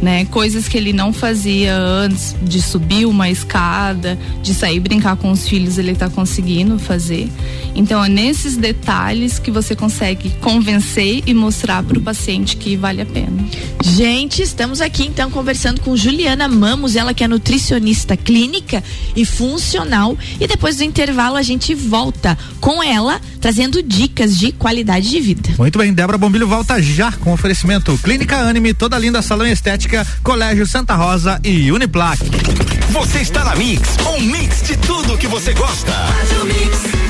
né? 0.00 0.24
Coisas 0.26 0.66
que 0.66 0.78
ele 0.78 0.92
não 0.92 1.12
fazia 1.12 1.76
antes 1.76 2.34
de 2.42 2.62
subir 2.62 3.06
uma 3.06 3.28
escada, 3.28 4.18
de 4.42 4.54
sair 4.54 4.80
brincar 4.80 5.16
com 5.16 5.30
os 5.30 5.46
filhos, 5.46 5.76
ele 5.76 5.94
tá 5.94 6.08
conseguindo 6.08 6.78
fazer. 6.78 7.28
Então 7.74 8.04
é 8.04 8.08
nesses 8.08 8.56
detalhes 8.56 9.38
que 9.38 9.50
você 9.50 9.74
consegue 9.74 10.30
convencer 10.40 11.22
e 11.26 11.34
mostrar 11.34 11.82
para 11.82 11.98
o 11.98 12.02
paciente 12.02 12.56
que 12.56 12.76
vale 12.76 13.02
a 13.02 13.06
pena. 13.06 13.44
Gente, 13.82 14.42
estamos 14.42 14.80
aqui 14.80 15.04
então 15.04 15.30
conversando 15.30 15.80
com 15.80 15.96
Juliana 15.96 16.48
Mamos, 16.48 16.96
ela 16.96 17.14
que 17.14 17.24
é 17.24 17.28
nutricionista 17.28 18.16
clínica 18.16 18.82
e 19.16 19.24
funcional. 19.24 20.16
E 20.38 20.46
depois 20.46 20.76
do 20.76 20.84
intervalo 20.84 21.36
a 21.36 21.42
gente 21.42 21.74
volta 21.74 22.36
com 22.60 22.82
ela 22.82 23.20
trazendo 23.40 23.82
dicas 23.82 24.38
de 24.38 24.52
qualidade 24.52 25.08
de 25.08 25.20
vida. 25.20 25.50
Muito 25.58 25.78
bem, 25.78 25.92
Débora 25.92 26.18
Bombilho 26.18 26.46
volta 26.46 26.80
já 26.82 27.10
com 27.12 27.32
oferecimento 27.32 27.98
Clínica 27.98 28.36
Anime, 28.36 28.74
toda 28.74 28.98
linda 28.98 29.22
salão 29.22 29.46
estética, 29.46 30.06
Colégio 30.22 30.66
Santa 30.66 30.94
Rosa 30.94 31.40
e 31.42 31.72
Uniplac. 31.72 32.20
Você 32.90 33.20
está 33.20 33.44
na 33.44 33.56
Mix, 33.56 33.96
um 34.14 34.20
mix 34.20 34.62
de 34.62 34.76
tudo 34.76 35.16
que 35.16 35.26
você 35.26 35.54
gosta. 35.54 35.92
Faz 35.92 36.42
o 36.42 36.44
mix. 36.44 37.09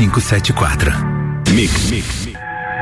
574. 0.08 0.94
Mix. 1.52 1.90
Mix. 1.90 2.29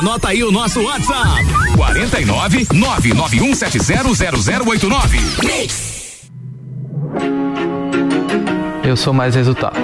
Anota 0.00 0.28
aí 0.28 0.42
o 0.42 0.50
nosso 0.50 0.82
WhatsApp: 0.82 1.44
49 1.76 2.64
991700089. 2.72 5.20
Eu 8.82 8.96
sou 8.96 9.12
mais 9.12 9.34
resultado. 9.34 9.78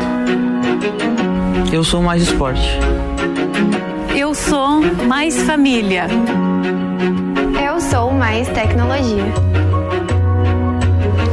Eu 1.70 1.84
sou 1.84 2.00
mais 2.00 2.22
esporte. 2.22 2.66
Eu 4.16 4.34
sou 4.34 4.80
mais 5.06 5.42
família. 5.42 6.06
Eu 7.62 7.78
sou 7.78 8.10
mais 8.10 8.48
tecnologia. 8.48 9.34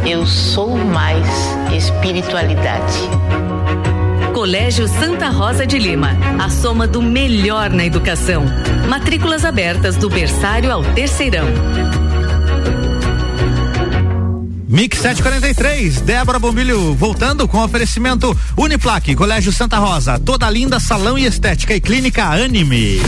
Eu 0.05 0.25
sou 0.25 0.75
mais 0.75 1.25
espiritualidade. 1.73 2.99
Colégio 4.43 4.89
Santa 4.89 5.29
Rosa 5.29 5.65
de 5.65 5.79
Lima, 5.79 6.17
a 6.37 6.49
soma 6.49 6.85
do 6.85 7.01
melhor 7.01 7.69
na 7.69 7.85
educação. 7.85 8.43
Matrículas 8.89 9.45
abertas 9.45 9.95
do 9.95 10.09
berçário 10.09 10.69
ao 10.69 10.83
terceirão. 10.83 11.45
Mix 14.67 14.97
743, 14.97 16.01
Débora 16.01 16.39
Bombilho 16.39 16.93
voltando 16.93 17.47
com 17.47 17.63
oferecimento 17.63 18.37
Uniplaque, 18.57 19.15
Colégio 19.15 19.53
Santa 19.53 19.77
Rosa, 19.77 20.19
toda 20.19 20.49
linda 20.49 20.77
salão 20.77 21.17
e 21.17 21.25
estética 21.25 21.73
e 21.73 21.79
clínica 21.79 22.25
Anime. 22.25 22.99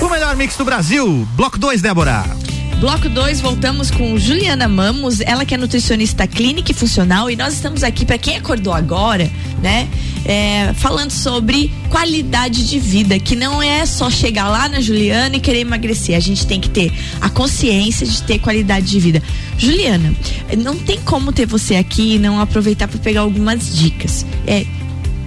O 0.00 0.08
melhor 0.08 0.34
mix 0.34 0.56
do 0.56 0.64
Brasil, 0.64 1.28
bloco 1.36 1.56
2, 1.60 1.80
Débora. 1.80 2.47
Bloco 2.80 3.08
2, 3.08 3.40
voltamos 3.40 3.90
com 3.90 4.16
Juliana 4.16 4.68
Mamos, 4.68 5.20
ela 5.20 5.44
que 5.44 5.52
é 5.52 5.58
nutricionista 5.58 6.28
clínica 6.28 6.70
e 6.70 6.74
funcional, 6.74 7.28
e 7.28 7.34
nós 7.34 7.54
estamos 7.54 7.82
aqui 7.82 8.06
para 8.06 8.16
quem 8.18 8.36
acordou 8.36 8.72
agora, 8.72 9.28
né? 9.60 9.88
É, 10.24 10.72
falando 10.74 11.10
sobre 11.10 11.72
qualidade 11.90 12.68
de 12.68 12.78
vida, 12.78 13.18
que 13.18 13.34
não 13.34 13.60
é 13.60 13.84
só 13.84 14.08
chegar 14.08 14.48
lá 14.48 14.68
na 14.68 14.80
Juliana 14.80 15.34
e 15.34 15.40
querer 15.40 15.60
emagrecer. 15.60 16.16
A 16.16 16.20
gente 16.20 16.46
tem 16.46 16.60
que 16.60 16.70
ter 16.70 16.92
a 17.20 17.28
consciência 17.28 18.06
de 18.06 18.22
ter 18.22 18.38
qualidade 18.38 18.86
de 18.86 19.00
vida. 19.00 19.20
Juliana, 19.56 20.14
não 20.58 20.76
tem 20.76 21.00
como 21.00 21.32
ter 21.32 21.46
você 21.46 21.74
aqui 21.74 22.14
e 22.14 22.18
não 22.20 22.40
aproveitar 22.40 22.86
para 22.86 23.00
pegar 23.00 23.22
algumas 23.22 23.76
dicas. 23.76 24.24
É, 24.46 24.64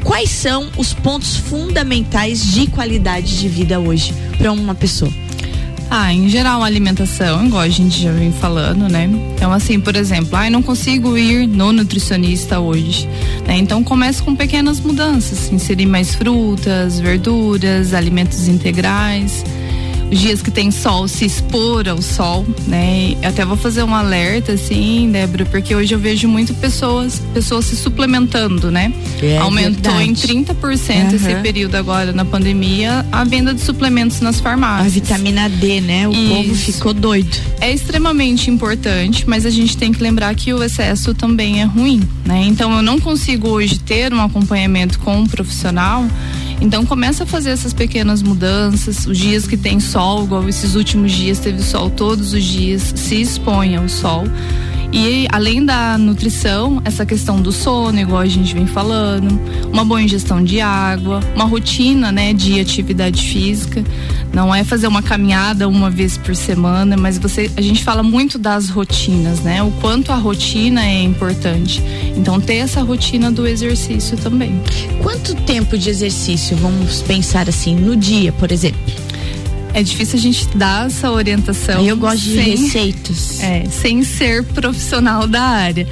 quais 0.06 0.30
são 0.30 0.70
os 0.78 0.94
pontos 0.94 1.36
fundamentais 1.36 2.54
de 2.54 2.68
qualidade 2.68 3.38
de 3.42 3.50
vida 3.50 3.78
hoje 3.78 4.14
para 4.38 4.54
uma 4.54 4.74
pessoa? 4.74 5.12
Ah, 5.94 6.14
em 6.14 6.30
geral, 6.30 6.64
alimentação, 6.64 7.46
igual 7.46 7.64
a 7.64 7.68
gente 7.68 8.02
já 8.02 8.14
vem 8.14 8.32
falando, 8.32 8.88
né? 8.88 9.10
Então, 9.36 9.52
assim, 9.52 9.78
por 9.78 9.94
exemplo, 9.98 10.38
ah, 10.38 10.50
não 10.50 10.64
consigo 10.64 11.18
ir 11.18 11.46
no 11.46 11.74
nutricionista 11.74 12.62
hoje. 12.62 13.10
Né? 13.46 13.58
Então, 13.58 13.84
comece 13.84 14.24
com 14.24 14.34
pequenas 14.34 14.80
mudanças. 14.80 15.52
Inserir 15.52 15.88
mais 15.88 16.16
frutas, 16.16 16.98
verduras, 16.98 17.94
alimentos 17.94 18.48
integrais. 18.48 19.44
Os 20.12 20.20
dias 20.20 20.42
que 20.42 20.52
tem 20.52 20.72
sol, 20.72 21.08
se 21.08 21.24
expor 21.26 21.88
ao 21.88 22.02
sol, 22.02 22.46
né? 22.68 23.16
Eu 23.22 23.30
até 23.30 23.46
vou 23.46 23.56
fazer 23.56 23.82
um 23.84 23.96
alerta, 23.96 24.52
assim, 24.52 25.10
Débora, 25.12 25.46
porque 25.46 25.74
hoje 25.74 25.94
eu 25.96 26.00
vejo 26.00 26.28
muito 26.28 26.54
pessoas, 26.56 27.22
pessoas 27.34 27.66
se 27.66 27.78
suplementando, 27.78 28.70
né? 28.70 28.92
É 29.22 29.38
Aumentou 29.38 29.94
verdade. 29.94 30.10
em 30.10 30.44
30% 30.44 31.10
Uhum. 31.12 31.16
esse 31.16 31.36
período 31.36 31.76
agora 31.76 32.12
na 32.12 32.26
pandemia 32.26 33.06
a 33.12 33.24
venda 33.24 33.54
de 33.54 33.62
suplementos 33.62 34.20
nas 34.20 34.40
farmácias. 34.42 34.88
A 34.88 34.90
vitamina 34.90 35.48
D, 35.50 35.80
né? 35.80 36.08
O 36.08 36.12
povo 36.12 36.52
Isso. 36.52 36.74
ficou 36.74 36.94
doido. 36.94 37.38
É 37.62 37.72
extremamente 37.72 38.50
importante, 38.52 39.24
mas 39.28 39.46
a 39.46 39.50
gente 39.50 39.78
tem 39.78 39.92
que 39.94 40.04
lembrar 40.04 40.36
que 40.36 40.54
o 40.54 40.62
excesso 40.62 41.14
também 41.14 41.62
é 41.62 41.64
ruim, 41.64 42.02
né? 42.26 42.44
Então 42.48 42.76
eu 42.76 42.82
não 42.82 43.00
consigo 43.00 43.48
hoje 43.48 43.80
ter 43.80 44.14
um 44.14 44.22
acompanhamento 44.22 45.00
com 45.00 45.20
um 45.20 45.26
profissional. 45.26 46.06
Então 46.62 46.86
começa 46.86 47.24
a 47.24 47.26
fazer 47.26 47.50
essas 47.50 47.74
pequenas 47.74 48.22
mudanças, 48.22 49.08
os 49.08 49.18
dias 49.18 49.48
que 49.48 49.58
tem 49.58 49.80
sol, 49.80 50.24
igual 50.24 50.48
esses 50.48 50.76
últimos 50.76 51.12
dias 51.12 51.40
teve 51.40 51.62
sol 51.64 51.90
todos 51.90 52.34
os 52.34 52.44
dias, 52.44 52.94
se 52.96 53.20
expõe 53.20 53.76
ao 53.76 53.90
sol. 53.90 54.24
E 54.94 55.26
além 55.32 55.64
da 55.64 55.98
nutrição, 55.98 56.82
essa 56.84 57.06
questão 57.06 57.42
do 57.42 57.52
sono, 57.52 57.98
igual 57.98 58.20
a 58.22 58.28
gente 58.28 58.54
vem 58.54 58.68
falando, 58.68 59.40
uma 59.72 59.86
boa 59.86 60.02
ingestão 60.02 60.44
de 60.44 60.60
água, 60.60 61.22
uma 61.34 61.46
rotina, 61.46 62.12
né, 62.12 62.34
de 62.34 62.60
atividade 62.60 63.24
física. 63.26 63.84
Não 64.34 64.54
é 64.54 64.64
fazer 64.64 64.88
uma 64.88 65.02
caminhada 65.02 65.68
uma 65.68 65.90
vez 65.90 66.18
por 66.18 66.36
semana, 66.36 66.98
mas 66.98 67.18
você, 67.18 67.50
a 67.56 67.62
gente 67.62 67.84
fala 67.84 68.04
muito 68.04 68.38
das 68.38 68.70
rotinas, 68.70 69.40
né? 69.42 69.62
O 69.64 69.72
quanto 69.82 70.12
a 70.12 70.16
rotina 70.16 70.86
é 70.86 71.04
importante. 71.04 71.82
Então 72.16 72.40
ter 72.40 72.56
essa 72.56 72.82
rotina 72.82 73.32
do 73.32 73.48
exercício 73.48 74.18
também. 74.18 74.62
Quanto 75.02 75.36
tempo 75.36 75.78
de 75.78 75.90
exercício, 75.90 76.56
vamos 76.58 77.02
pensar 77.02 77.48
assim, 77.48 77.76
no 77.76 77.96
dia, 77.96 78.32
por 78.34 78.52
exemplo? 78.52 79.11
É 79.74 79.82
difícil 79.82 80.20
a 80.20 80.22
gente 80.22 80.48
dar 80.56 80.88
essa 80.88 81.10
orientação. 81.12 81.86
Eu 81.86 81.96
gosto 81.96 82.20
de 82.24 82.36
sem- 82.36 82.56
receitas. 82.58 83.40
É, 83.42 83.64
sem 83.70 84.04
ser 84.04 84.44
profissional 84.44 85.26
da 85.28 85.42
área. 85.42 85.88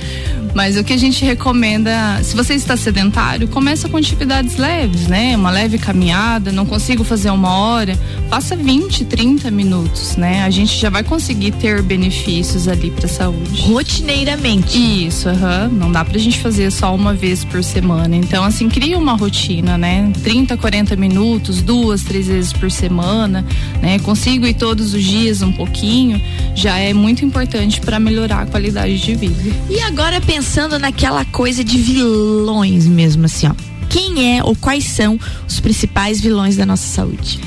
Mas 0.54 0.76
o 0.78 0.84
que 0.84 0.94
a 0.94 0.98
gente 0.98 1.24
recomenda, 1.24 2.20
se 2.24 2.36
você 2.36 2.56
está 2.56 2.76
sedentário, 2.76 3.48
começa 3.48 3.88
com 3.88 3.98
atividades 3.98 4.58
leves, 4.58 5.08
né? 5.08 5.36
Uma 5.36 5.52
leve 5.52 5.78
caminhada, 5.78 6.52
não 6.52 6.66
consigo 6.66 7.04
fazer 7.04 7.30
uma 7.30 7.56
hora, 7.56 7.98
faça 8.30 8.56
20, 8.56 9.06
30 9.06 9.50
minutos, 9.50 10.16
né? 10.16 10.44
A 10.44 10.52
gente 10.52 10.78
já 10.78 10.90
vai 10.90 11.04
conseguir 11.04 11.52
ter 11.54 11.82
benefícios 11.82 12.68
ali 12.68 12.92
para 12.92 13.08
a 13.08 13.10
saúde. 13.10 13.64
Rotineiramente. 13.64 14.78
Isso, 15.08 15.28
aham. 15.28 15.68
Não 15.70 15.92
dá 15.92 16.06
pra 16.06 16.18
gente 16.20 16.38
fazer 16.40 16.72
só 16.72 16.94
uma 16.94 17.14
vez 17.14 17.44
por 17.44 17.64
semana. 17.64 18.16
Então, 18.16 18.44
assim, 18.44 18.70
cria 18.70 18.98
uma 19.00 19.14
rotina, 19.14 19.78
né? 19.78 20.12
30, 20.24 20.56
40 20.58 20.96
minutos, 20.96 21.62
duas, 21.64 22.04
três 22.04 22.28
vezes 22.28 22.54
por 22.54 22.70
semana, 22.70 23.44
né? 23.82 23.98
Consigo 24.00 24.46
ir 24.46 24.54
todos 24.54 24.94
os 24.94 25.04
dias 25.04 25.42
um 25.42 25.52
pouquinho, 25.52 26.22
já 26.54 26.78
é 26.78 26.94
muito 26.94 27.26
importante 27.26 27.82
para 27.82 28.00
melhorar 28.00 28.44
a 28.44 28.46
qualidade 28.46 29.00
de 29.00 29.16
vida. 29.16 29.56
E 29.70 29.80
agora 29.82 30.22
pensando 30.22 30.78
naquela 30.78 31.26
coisa 31.26 31.64
de 31.64 31.78
vilões 31.80 32.86
mesmo, 32.86 33.26
assim, 33.26 33.48
ó. 33.48 33.54
Quem 33.90 34.38
é 34.38 34.44
ou 34.44 34.56
quais 34.56 34.84
são 34.84 35.20
os 35.48 35.60
principais 35.60 36.22
vilões 36.22 36.56
da 36.56 36.66
nossa 36.66 36.86
saúde? 36.86 37.40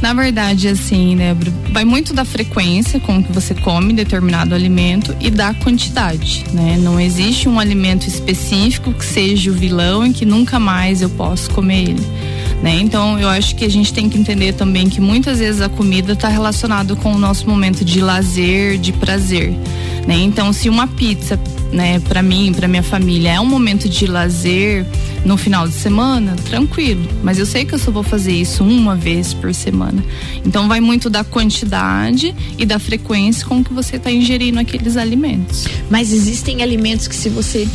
Na 0.00 0.12
verdade, 0.12 0.68
assim, 0.68 1.16
né, 1.16 1.34
vai 1.72 1.84
muito 1.84 2.12
da 2.12 2.24
frequência 2.24 3.00
com 3.00 3.22
que 3.22 3.32
você 3.32 3.54
come 3.54 3.92
determinado 3.92 4.54
alimento 4.54 5.16
e 5.20 5.30
da 5.30 5.54
quantidade, 5.54 6.44
né? 6.52 6.78
Não 6.78 7.00
existe 7.00 7.48
um 7.48 7.58
alimento 7.58 8.06
específico 8.06 8.92
que 8.92 9.04
seja 9.04 9.50
o 9.50 9.54
vilão 9.54 10.06
e 10.06 10.12
que 10.12 10.26
nunca 10.26 10.60
mais 10.60 11.02
eu 11.02 11.08
posso 11.10 11.50
comer 11.50 11.90
ele. 11.90 12.06
Né? 12.62 12.78
Então 12.80 13.18
eu 13.18 13.28
acho 13.28 13.54
que 13.54 13.64
a 13.64 13.70
gente 13.70 13.92
tem 13.92 14.08
que 14.08 14.18
entender 14.18 14.54
também 14.54 14.88
que 14.88 15.00
muitas 15.00 15.38
vezes 15.38 15.60
a 15.60 15.68
comida 15.68 16.14
está 16.14 16.28
relacionada 16.28 16.96
com 16.96 17.12
o 17.12 17.18
nosso 17.18 17.48
momento 17.48 17.84
de 17.84 18.00
lazer, 18.00 18.78
de 18.78 18.92
prazer. 18.92 19.50
Né? 20.06 20.16
Então 20.16 20.52
se 20.52 20.68
uma 20.68 20.86
pizza, 20.86 21.38
né, 21.72 22.00
para 22.00 22.22
mim, 22.22 22.52
para 22.54 22.66
minha 22.66 22.82
família 22.82 23.34
é 23.34 23.40
um 23.40 23.46
momento 23.46 23.88
de 23.88 24.06
lazer 24.06 24.86
no 25.24 25.36
final 25.36 25.66
de 25.66 25.74
semana, 25.74 26.36
tranquilo. 26.48 27.08
Mas 27.22 27.38
eu 27.38 27.46
sei 27.46 27.64
que 27.64 27.74
eu 27.74 27.78
só 27.78 27.90
vou 27.90 28.02
fazer 28.02 28.32
isso 28.32 28.64
uma 28.64 28.94
vez 28.94 29.34
por 29.34 29.54
semana. 29.54 30.04
Então 30.44 30.68
vai 30.68 30.80
muito 30.80 31.10
da 31.10 31.24
quantidade 31.24 32.34
e 32.58 32.64
da 32.64 32.78
frequência 32.78 33.46
com 33.46 33.62
que 33.62 33.72
você 33.72 33.96
está 33.96 34.10
ingerindo 34.10 34.58
aqueles 34.58 34.96
alimentos. 34.96 35.66
Mas 35.90 36.12
existem 36.12 36.62
alimentos 36.62 37.08
que 37.08 37.16
se 37.16 37.28
você 37.28 37.66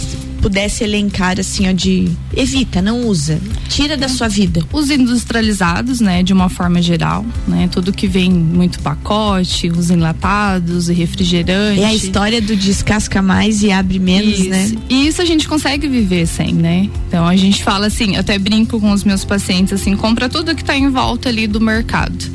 pudesse 0.41 0.83
elencar 0.83 1.39
assim, 1.39 1.69
ó, 1.69 1.71
de 1.71 2.11
evita, 2.35 2.81
não 2.81 3.07
usa, 3.07 3.39
tira 3.69 3.95
da 3.95 4.09
sua 4.09 4.27
vida. 4.27 4.61
Os 4.73 4.89
industrializados, 4.89 5.99
né, 6.01 6.23
de 6.23 6.33
uma 6.33 6.49
forma 6.49 6.81
geral, 6.81 7.25
né, 7.47 7.69
tudo 7.71 7.93
que 7.93 8.07
vem 8.07 8.31
muito 8.31 8.79
pacote, 8.79 9.69
os 9.69 9.89
enlatados 9.89 10.89
e 10.89 10.93
refrigerante. 10.93 11.81
É 11.81 11.85
a 11.85 11.93
história 11.93 12.41
do 12.41 12.55
descasca 12.55 13.21
mais 13.21 13.61
e 13.61 13.71
abre 13.71 13.99
menos, 13.99 14.39
isso. 14.39 14.49
né? 14.49 14.71
E 14.89 15.07
isso 15.07 15.21
a 15.21 15.25
gente 15.25 15.47
consegue 15.47 15.87
viver 15.87 16.25
sem, 16.25 16.53
né? 16.53 16.89
Então 17.07 17.27
a 17.27 17.35
gente 17.35 17.63
fala 17.63 17.87
assim, 17.87 18.15
eu 18.15 18.21
até 18.21 18.37
brinco 18.37 18.79
com 18.79 18.91
os 18.91 19.03
meus 19.03 19.23
pacientes 19.23 19.73
assim, 19.73 19.95
compra 19.95 20.27
tudo 20.27 20.55
que 20.55 20.61
está 20.61 20.75
em 20.75 20.89
volta 20.89 21.29
ali 21.29 21.47
do 21.47 21.61
mercado 21.61 22.31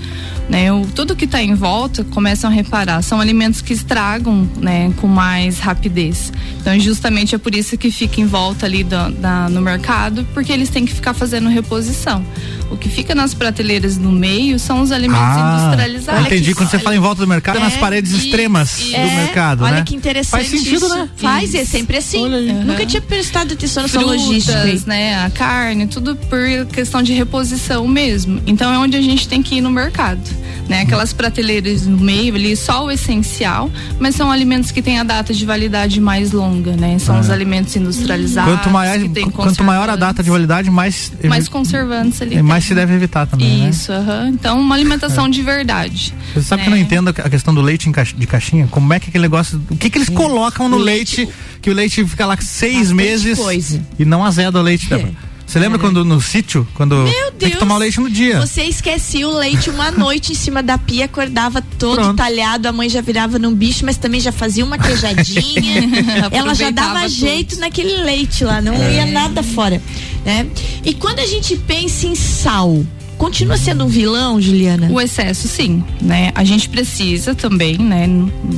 né? 0.48 0.72
O, 0.72 0.86
tudo 0.86 1.16
que 1.16 1.24
está 1.24 1.42
em 1.42 1.54
volta 1.54 2.04
começam 2.04 2.50
a 2.50 2.52
reparar. 2.52 3.02
São 3.02 3.20
alimentos 3.20 3.60
que 3.60 3.72
estragam, 3.72 4.48
né? 4.56 4.92
Com 5.00 5.06
mais 5.06 5.58
rapidez. 5.58 6.32
Então, 6.60 6.78
justamente 6.78 7.34
é 7.34 7.38
por 7.38 7.54
isso 7.54 7.76
que 7.76 7.90
fica 7.90 8.20
em 8.20 8.26
volta 8.26 8.66
ali 8.66 8.84
do, 8.84 9.10
da, 9.12 9.48
no 9.48 9.60
mercado, 9.60 10.26
porque 10.32 10.52
eles 10.52 10.68
têm 10.68 10.84
que 10.84 10.92
ficar 10.92 11.14
fazendo 11.14 11.48
reposição. 11.48 12.24
O 12.70 12.76
que 12.76 12.88
fica 12.88 13.14
nas 13.14 13.32
prateleiras 13.32 13.96
no 13.96 14.10
meio 14.10 14.58
são 14.58 14.80
os 14.80 14.90
alimentos 14.92 15.22
Ah, 15.22 15.58
industrializados. 15.62 16.26
Entendi. 16.26 16.54
Quando 16.54 16.68
você 16.70 16.78
fala 16.78 16.96
em 16.96 16.98
volta 16.98 17.20
do 17.22 17.26
mercado, 17.28 17.56
é 17.58 17.60
nas 17.60 17.76
paredes 17.76 18.12
extremas 18.12 18.78
do 18.78 18.94
É, 18.94 19.16
mercado, 19.24 19.64
olha 19.64 19.76
né? 19.76 19.82
que 19.86 19.94
interessante 19.94 20.30
Faz 20.30 20.48
sentido, 20.48 20.84
isso. 20.86 20.94
né? 20.94 21.08
Faz, 21.16 21.54
é 21.54 21.64
sempre 21.64 21.96
assim. 21.98 22.28
Nunca 22.64 22.84
tinha 22.84 23.00
prestado 23.00 23.52
atenção 23.54 23.82
nessa 23.84 24.00
logística. 24.00 24.64
né, 24.86 25.24
a 25.24 25.30
carne, 25.30 25.86
tudo 25.86 26.16
por 26.16 26.66
questão 26.72 27.02
de 27.02 27.12
reposição 27.12 27.86
mesmo. 27.86 28.40
Então 28.46 28.72
é 28.72 28.78
onde 28.78 28.96
a 28.96 29.02
gente 29.02 29.28
tem 29.28 29.42
que 29.42 29.56
ir 29.56 29.60
no 29.60 29.70
mercado, 29.70 30.20
né? 30.68 30.82
Aquelas 30.82 31.12
prateleiras 31.12 31.86
no 31.86 31.96
meio 31.98 32.34
ali, 32.34 32.56
só 32.56 32.84
o 32.84 32.90
essencial, 32.90 33.70
mas 34.00 34.14
são 34.16 34.30
alimentos 34.30 34.70
que 34.70 34.82
têm 34.82 34.98
a 34.98 35.04
data 35.04 35.32
de 35.32 35.46
validade 35.46 36.00
mais 36.00 36.32
longa, 36.32 36.72
né? 36.76 36.98
São 36.98 37.16
Ah. 37.16 37.20
os 37.20 37.30
alimentos 37.30 37.74
industrializados. 37.76 38.52
Quanto 38.54 38.70
maior, 38.70 38.98
quanto 39.32 39.62
maior 39.64 39.88
a 39.88 39.96
data 39.96 40.22
de 40.22 40.30
validade, 40.30 40.70
mais, 40.70 41.12
mais 41.24 41.48
conservantes 41.48 42.20
ali. 42.20 42.42
Mais 42.56 42.64
se 42.64 42.74
deve 42.74 42.94
evitar 42.94 43.26
também, 43.26 43.58
né? 43.64 43.68
Isso, 43.68 43.92
aham. 43.92 44.30
Então, 44.30 44.58
uma 44.60 44.74
alimentação 44.74 45.28
de 45.28 45.42
verdade. 45.42 46.14
Você 46.34 46.42
sabe 46.42 46.62
que 46.62 46.68
eu 46.68 46.70
né? 46.72 46.76
não 46.78 46.82
entendo 46.82 47.08
a 47.10 47.28
questão 47.30 47.54
do 47.54 47.60
leite 47.60 47.90
caixa- 47.90 48.16
de 48.16 48.26
caixinha? 48.26 48.66
Como 48.70 48.92
é 48.92 48.98
que 48.98 49.08
aquele 49.10 49.22
negócio. 49.22 49.60
O 49.70 49.76
que, 49.76 49.90
que 49.90 49.98
eles 49.98 50.08
colocam 50.08 50.68
no 50.68 50.78
leite, 50.78 51.28
que 51.60 51.68
o 51.70 51.74
leite 51.74 52.04
fica 52.06 52.24
lá 52.26 52.36
seis 52.40 52.90
meses 52.90 53.38
coisa. 53.38 53.80
e 53.98 54.04
não 54.04 54.24
azeda 54.24 54.58
o 54.58 54.62
leite? 54.62 54.88
Débora? 54.88 55.12
Você 55.46 55.60
lembra 55.60 55.78
quando 55.78 56.04
no 56.04 56.20
sítio, 56.20 56.66
quando 56.74 56.96
Meu 57.04 57.32
tem 57.32 57.50
que 57.50 57.56
tomar 57.56 57.76
o 57.76 57.78
leite 57.78 58.00
no 58.00 58.10
dia? 58.10 58.40
Você 58.40 58.64
esquecia 58.64 59.28
o 59.28 59.38
leite 59.38 59.70
uma 59.70 59.90
noite 59.92 60.32
em 60.32 60.34
cima 60.34 60.60
da 60.62 60.76
pia, 60.76 61.04
acordava 61.04 61.62
todo 61.78 61.94
Pronto. 61.94 62.16
talhado, 62.16 62.66
a 62.66 62.72
mãe 62.72 62.88
já 62.88 63.00
virava 63.00 63.38
num 63.38 63.54
bicho, 63.54 63.84
mas 63.84 63.96
também 63.96 64.20
já 64.20 64.32
fazia 64.32 64.64
uma 64.64 64.76
queijadinha. 64.76 65.82
Ela 66.32 66.52
já 66.52 66.70
dava 66.70 66.98
Aproveitava 66.98 67.08
jeito 67.08 67.60
naquele 67.60 67.96
leite 67.98 68.42
lá, 68.44 68.60
não 68.60 68.74
É. 68.74 68.96
ia 68.96 69.06
nada 69.06 69.42
fora, 69.42 69.80
né? 70.24 70.46
E 70.84 70.92
quando 70.94 71.20
a 71.20 71.26
gente 71.26 71.56
pensa 71.56 72.06
em 72.08 72.16
sal, 72.16 72.84
continua 73.16 73.56
sendo 73.56 73.84
um 73.84 73.88
vilão, 73.88 74.40
Juliana? 74.40 74.88
O 74.90 75.00
excesso, 75.00 75.48
sim, 75.48 75.82
né? 76.00 76.30
A 76.34 76.44
gente 76.44 76.68
precisa 76.68 77.34
também, 77.34 77.78
né? 77.78 78.08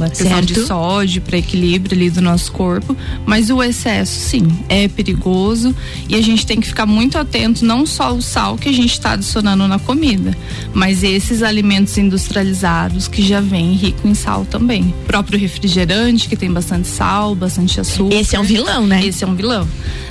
Questão 0.09 0.41
de 0.41 0.67
sódio 0.67 1.23
para 1.23 1.39
equilíbrio 1.39 1.97
ali 1.97 2.11
do 2.11 2.21
nosso 2.21 2.51
corpo, 2.53 2.97
mas 3.25 3.51
o 3.51 3.63
excesso, 3.63 4.19
sim, 4.19 4.49
é 4.69 4.89
perigoso 4.89 5.75
e 6.09 6.15
a 6.15 6.21
gente 6.21 6.47
tem 6.47 6.61
que 6.61 6.67
ficar 6.67 6.87
muito 6.87 7.19
atento 7.19 7.65
não 7.65 7.87
só 7.87 8.13
o 8.13 8.23
sal 8.23 8.57
que 8.57 8.69
a 8.69 8.73
gente 8.73 8.93
está 8.93 9.13
adicionando 9.13 9.67
na 9.69 9.79
comida, 9.79 10.37
mas 10.73 11.03
esses 11.03 11.43
alimentos 11.43 11.97
industrializados 11.97 13.09
que 13.09 13.23
já 13.23 13.41
vêm 13.41 13.73
rico 13.73 14.07
em 14.07 14.15
sal 14.15 14.45
também. 14.45 14.95
O 15.03 15.07
próprio 15.07 15.39
refrigerante 15.39 16.29
que 16.29 16.37
tem 16.37 16.51
bastante 16.51 16.89
sal, 16.89 17.35
bastante 17.35 17.81
açúcar. 17.81 18.15
Esse 18.15 18.37
é 18.37 18.41
um 18.41 18.45
vilão, 18.45 18.87
né? 18.87 19.05
Esse 19.05 19.25
é 19.25 19.27
um 19.27 19.35
vilão, 19.35 19.69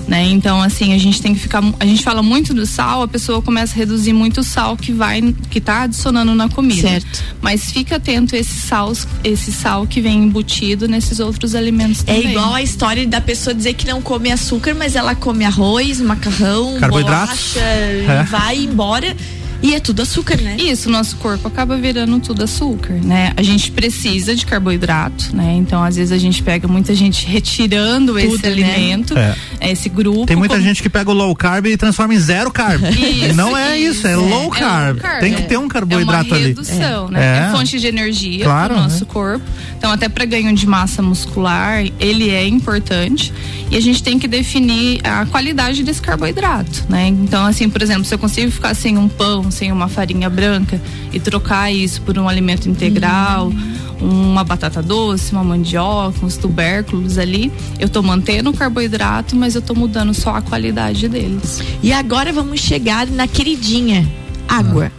né? 0.08 0.24
Então 0.26 0.62
assim 0.62 0.94
a 0.94 0.98
gente 0.98 1.22
tem 1.22 1.34
que 1.34 1.40
ficar, 1.40 1.64
a 1.80 1.86
gente 1.86 2.04
fala 2.04 2.24
muito 2.24 2.54
do 2.54 2.66
sal, 2.66 3.02
a 3.02 3.08
pessoa 3.08 3.42
começa 3.42 3.74
a 3.74 3.78
reduzir 3.78 4.14
muito 4.14 4.37
o 4.40 4.44
sal 4.44 4.76
que 4.78 4.92
vai, 4.92 5.22
que 5.50 5.60
tá 5.62 5.84
adicionando 5.84 6.34
na 6.36 6.48
comida. 6.50 6.82
Certo. 6.90 7.24
Mas 7.42 7.72
fica 7.72 7.96
atento 7.98 8.36
a 8.36 8.38
esse 8.40 8.60
sal, 8.60 8.92
esse 9.24 9.52
sal 9.52 9.86
que 9.88 10.02
vem 10.02 10.24
embutido 10.24 10.88
nesses 10.88 11.20
outros 11.20 11.56
alimentos 11.56 12.02
É 12.08 12.16
também. 12.16 12.32
igual 12.32 12.54
a 12.54 12.62
história 12.62 13.06
da 13.08 13.22
pessoa 13.22 13.54
dizer 13.54 13.74
que 13.74 13.88
não 13.88 14.02
come 14.02 14.32
açúcar, 14.32 14.74
mas 14.76 14.96
ela 14.96 15.16
come 15.16 15.46
arroz, 15.46 16.00
macarrão, 16.02 16.78
Carboidratos. 16.80 17.54
bolacha, 17.54 17.60
É. 17.66 18.24
vai 18.30 18.58
embora. 18.58 19.16
E 19.62 19.74
é 19.74 19.80
tudo 19.80 20.02
açúcar, 20.04 20.38
né? 20.38 20.56
Isso, 20.60 20.90
nosso 20.90 21.16
corpo 21.18 21.48
acaba 21.48 21.76
virando 21.78 22.20
tudo 22.20 22.44
açúcar, 22.44 22.94
né? 22.94 23.34
A 23.36 23.42
gente 23.42 23.72
precisa 23.72 24.36
de 24.36 24.46
carboidrato, 24.46 25.36
né? 25.36 25.56
Então, 25.58 25.84
às 25.84 25.96
vezes 25.96 26.12
a 26.12 26.18
gente 26.18 26.44
pega 26.44 26.68
muita 26.68 26.94
gente 26.94 27.26
retirando 27.26 28.18
esse 28.20 28.30
Tudo, 28.38 28.42
né? 28.44 28.50
alimento, 28.52 29.18
É. 29.18 29.36
esse 29.62 29.90
grupo. 29.90 30.26
Tem 30.28 30.36
muita 30.36 30.56
como- 30.56 30.68
gente 30.68 30.82
que 30.84 30.90
pega 30.90 31.10
o 31.10 31.14
low 31.14 31.36
carb 31.36 31.66
e 31.66 31.76
transforma 31.76 32.14
em 32.14 32.20
zero 32.20 32.52
carb. 32.52 32.82
Isso, 32.84 33.34
não 33.36 33.58
é 33.58 33.80
isso, 33.80 34.06
é, 34.08 34.12
isso. 34.14 34.20
low 34.22 34.28
É 34.30 34.34
low 34.44 34.50
carb. 34.52 35.00
carb, 35.00 35.20
Tem 35.22 35.34
que 35.34 35.42
é. 35.42 35.46
ter 35.46 35.58
um 35.58 35.68
carboidrato 35.68 36.26
é 36.26 36.28
uma 36.28 36.36
ali. 36.38 36.48
redução, 36.50 37.08
né? 37.10 37.48
É. 37.48 37.52
fonte 37.52 37.80
de 37.80 37.88
energia 37.88 38.44
Claro, 38.46 38.76
para 38.76 38.80
o 38.80 38.84
nosso 38.84 39.06
né? 39.06 39.10
corpo. 39.12 39.46
Então, 39.78 39.92
até 39.92 40.08
para 40.08 40.24
ganho 40.26 40.54
de 40.54 40.68
massa 40.68 41.02
muscular, 41.02 41.84
ele 42.00 42.30
é 42.30 42.48
importante. 42.48 43.34
E 43.70 43.76
a 43.76 43.82
gente 43.82 44.02
tem 44.02 44.18
que 44.18 44.28
definir 44.28 45.02
a 45.04 45.26
qualidade 45.26 45.84
desse 45.84 46.02
carboidrato, 46.02 46.86
né? 46.88 47.08
Então, 47.08 47.46
assim, 47.46 47.68
por 47.70 47.82
exemplo, 47.82 48.06
se 48.06 48.14
eu 48.14 48.20
consigo 48.20 48.50
ficar 48.52 48.74
sem 48.74 48.98
um 48.98 49.08
pão, 49.10 49.47
sem 49.52 49.72
uma 49.72 49.88
farinha 49.88 50.30
branca 50.30 50.82
e 51.12 51.20
trocar 51.20 51.72
isso 51.72 52.02
por 52.02 52.18
um 52.18 52.28
alimento 52.28 52.70
integral, 52.70 53.52
uma 54.00 54.44
batata 54.44 54.82
doce, 54.82 55.32
uma 55.32 55.44
mandioca, 55.44 56.26
uns 56.26 56.38
tubérculos 56.38 57.18
ali, 57.18 57.52
eu 57.80 57.90
tô 57.90 58.02
mantendo 58.02 58.50
o 58.50 58.54
carboidrato, 58.54 59.36
mas 59.36 59.56
eu 59.56 59.62
tô 59.62 59.74
mudando 59.74 60.14
só 60.14 60.36
a 60.36 60.42
qualidade 60.42 61.08
deles. 61.08 61.62
E 61.82 61.92
agora 61.92 62.32
vamos 62.32 62.60
chegar 62.60 63.08
na 63.08 63.28
queridinha, 63.28 64.08
água. 64.48 64.92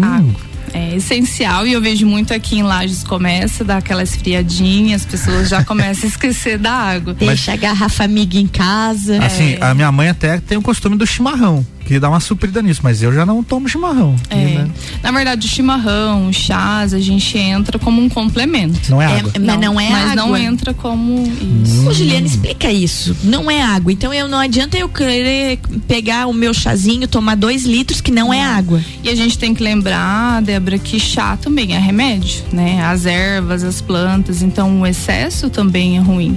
Água. 0.00 0.34
É 0.72 0.96
essencial 0.96 1.64
e 1.68 1.72
eu 1.72 1.80
vejo 1.80 2.04
muito 2.04 2.34
aqui 2.34 2.58
em 2.58 2.64
Lages 2.64 3.04
começa 3.04 3.62
a 3.62 3.66
dar 3.66 3.76
aquela 3.76 4.02
esfriadinha, 4.02 4.96
as 4.96 5.06
pessoas 5.06 5.48
já 5.48 5.62
começam 5.62 6.04
a 6.04 6.08
esquecer 6.08 6.58
da 6.58 6.72
água. 6.72 7.14
Deixa 7.14 7.52
a 7.52 7.56
garrafa 7.56 8.02
amiga 8.02 8.36
em 8.36 8.48
casa. 8.48 9.24
Assim, 9.24 9.56
a 9.60 9.72
minha 9.72 9.92
mãe 9.92 10.08
até 10.08 10.40
tem 10.40 10.58
o 10.58 10.62
costume 10.62 10.96
do 10.96 11.06
chimarrão, 11.06 11.64
que 11.84 11.98
dá 11.98 12.08
uma 12.08 12.20
suprida 12.20 12.62
nisso, 12.62 12.80
mas 12.82 13.02
eu 13.02 13.12
já 13.12 13.26
não 13.26 13.42
tomo 13.42 13.68
chimarrão. 13.68 14.16
É. 14.30 14.36
né? 14.36 14.70
Na 15.02 15.12
verdade, 15.12 15.46
o 15.46 15.50
chimarrão, 15.50 16.28
os 16.28 16.36
chás, 16.36 16.94
a 16.94 16.98
gente 16.98 17.36
entra 17.36 17.78
como 17.78 18.00
um 18.00 18.08
complemento. 18.08 18.90
Não 18.90 19.00
é 19.00 19.06
água. 19.06 19.32
mas 19.38 19.60
não 19.60 19.80
é 19.80 19.90
mas 19.90 20.14
não 20.14 20.26
água. 20.26 20.40
entra 20.40 20.74
como 20.74 21.22
isso. 21.64 21.88
Ô, 21.88 21.92
Juliana, 21.92 22.26
explica 22.26 22.70
isso. 22.70 23.16
Não 23.22 23.50
é 23.50 23.62
água. 23.62 23.92
Então 23.92 24.12
eu 24.12 24.28
não 24.28 24.38
adianta 24.38 24.76
eu 24.78 24.88
querer 24.88 25.58
pegar 25.86 26.26
o 26.26 26.32
meu 26.32 26.54
chazinho, 26.54 27.06
tomar 27.06 27.36
dois 27.36 27.64
litros, 27.64 28.00
que 28.00 28.10
não, 28.10 28.32
é 28.32 28.42
água. 28.42 28.80
E 29.02 29.08
a 29.08 29.14
gente 29.14 29.38
tem 29.38 29.54
que 29.54 29.62
lembrar, 29.62 30.40
Débora, 30.42 30.78
que 30.78 30.98
chá 30.98 31.36
também 31.36 31.74
é 31.74 31.78
remédio, 31.78 32.42
né? 32.52 32.82
As 32.84 33.06
ervas, 33.06 33.62
as 33.62 33.80
plantas, 33.80 34.42
então 34.42 34.80
o 34.80 34.86
excesso 34.86 35.50
também 35.50 35.96
é 35.98 36.00
ruim. 36.00 36.36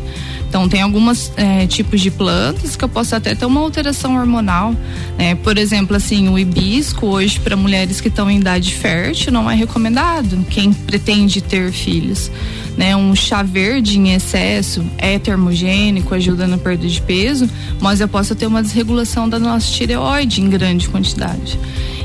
Então 0.50 0.68
tem 0.70 0.82
alguns 0.82 1.32
tipos 1.68 2.00
de 2.00 2.10
plantas 2.10 2.76
que 2.76 2.84
eu 2.84 2.90
posso 2.90 3.16
até 3.16 3.36
ter 3.36 3.46
uma 3.46 3.60
alteração 3.60 4.18
hormonal, 4.18 4.74
né? 5.18 5.36
Por 5.36 5.58
exemplo, 5.58 5.96
assim, 5.96 6.30
o 6.30 6.38
hibisco 6.38 7.08
hoje 7.08 7.40
para 7.40 7.56
mulheres 7.56 8.00
que 8.00 8.08
estão 8.08 8.30
em 8.30 8.38
idade 8.38 8.74
fértil 8.76 9.32
não 9.32 9.50
é 9.50 9.56
recomendado. 9.56 10.46
Quem 10.50 10.72
pretende 10.72 11.42
ter 11.42 11.72
filhos, 11.72 12.32
né? 12.78 12.96
Um 12.96 13.16
chá 13.16 13.42
verde 13.42 13.98
em 13.98 14.14
excesso 14.14 14.86
é 14.98 15.18
termogênico, 15.18 16.14
ajuda 16.14 16.46
na 16.46 16.58
perda 16.58 16.88
de 16.88 17.02
peso, 17.02 17.50
mas 17.82 18.00
eu 18.00 18.08
posso 18.08 18.36
ter 18.36 18.46
uma 18.46 18.62
desregulação 18.62 19.28
da 19.28 19.40
nossa 19.40 19.72
tireoide 19.72 20.42
em 20.42 20.50
grande 20.50 20.88
quantidade. 20.88 21.60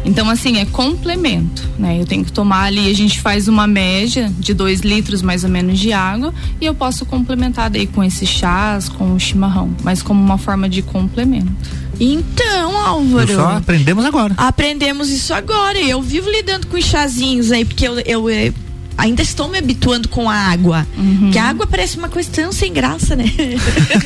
Então, 0.05 0.29
assim, 0.29 0.59
é 0.59 0.65
complemento, 0.65 1.69
né? 1.79 2.01
Eu 2.01 2.05
tenho 2.05 2.25
que 2.25 2.33
tomar 2.33 2.65
ali, 2.65 2.91
a 2.91 2.95
gente 2.95 3.21
faz 3.21 3.47
uma 3.47 3.69
média 3.69 4.33
de 4.37 4.53
dois 4.53 4.81
litros 4.81 5.23
mais 5.23 5.45
ou 5.45 5.51
menos 5.51 5.79
de 5.79 5.93
água 5.93 6.35
e 6.61 6.67
eu 6.67 6.75
posso 6.75 7.07
complementar 7.07 7.71
daí 7.71 7.87
com 7.87 8.03
esses 8.03 8.29
chás, 8.29 8.89
com 8.89 9.15
o 9.15 9.21
chimarrão, 9.21 9.71
mas 9.85 10.03
como 10.03 10.21
uma 10.21 10.39
forma 10.39 10.69
de 10.69 10.83
complemento. 10.83 11.53
Então, 12.05 12.77
Álvaro. 12.77 13.33
Só 13.33 13.49
aprendemos 13.59 14.05
agora. 14.05 14.35
Aprendemos 14.37 15.09
isso 15.09 15.33
agora. 15.33 15.79
Eu 15.79 16.03
vivo 16.03 16.29
lidando 16.29 16.67
com 16.67 16.77
os 16.77 16.85
chazinhos 16.85 17.53
aí, 17.53 17.65
porque 17.65 17.87
eu, 17.87 18.01
eu, 18.01 18.29
eh, 18.29 18.53
ainda 18.97 19.23
estou 19.23 19.49
me 19.49 19.59
habituando 19.59 20.09
com 20.09 20.29
a 20.29 20.35
água. 20.35 20.87
Que 21.33 21.39
a 21.39 21.45
água 21.49 21.67
parece 21.67 21.97
uma 21.99 22.09
coisa 22.09 22.29
tão 22.31 22.53
sem 22.53 22.73
graça, 22.73 23.17
né? 23.17 23.25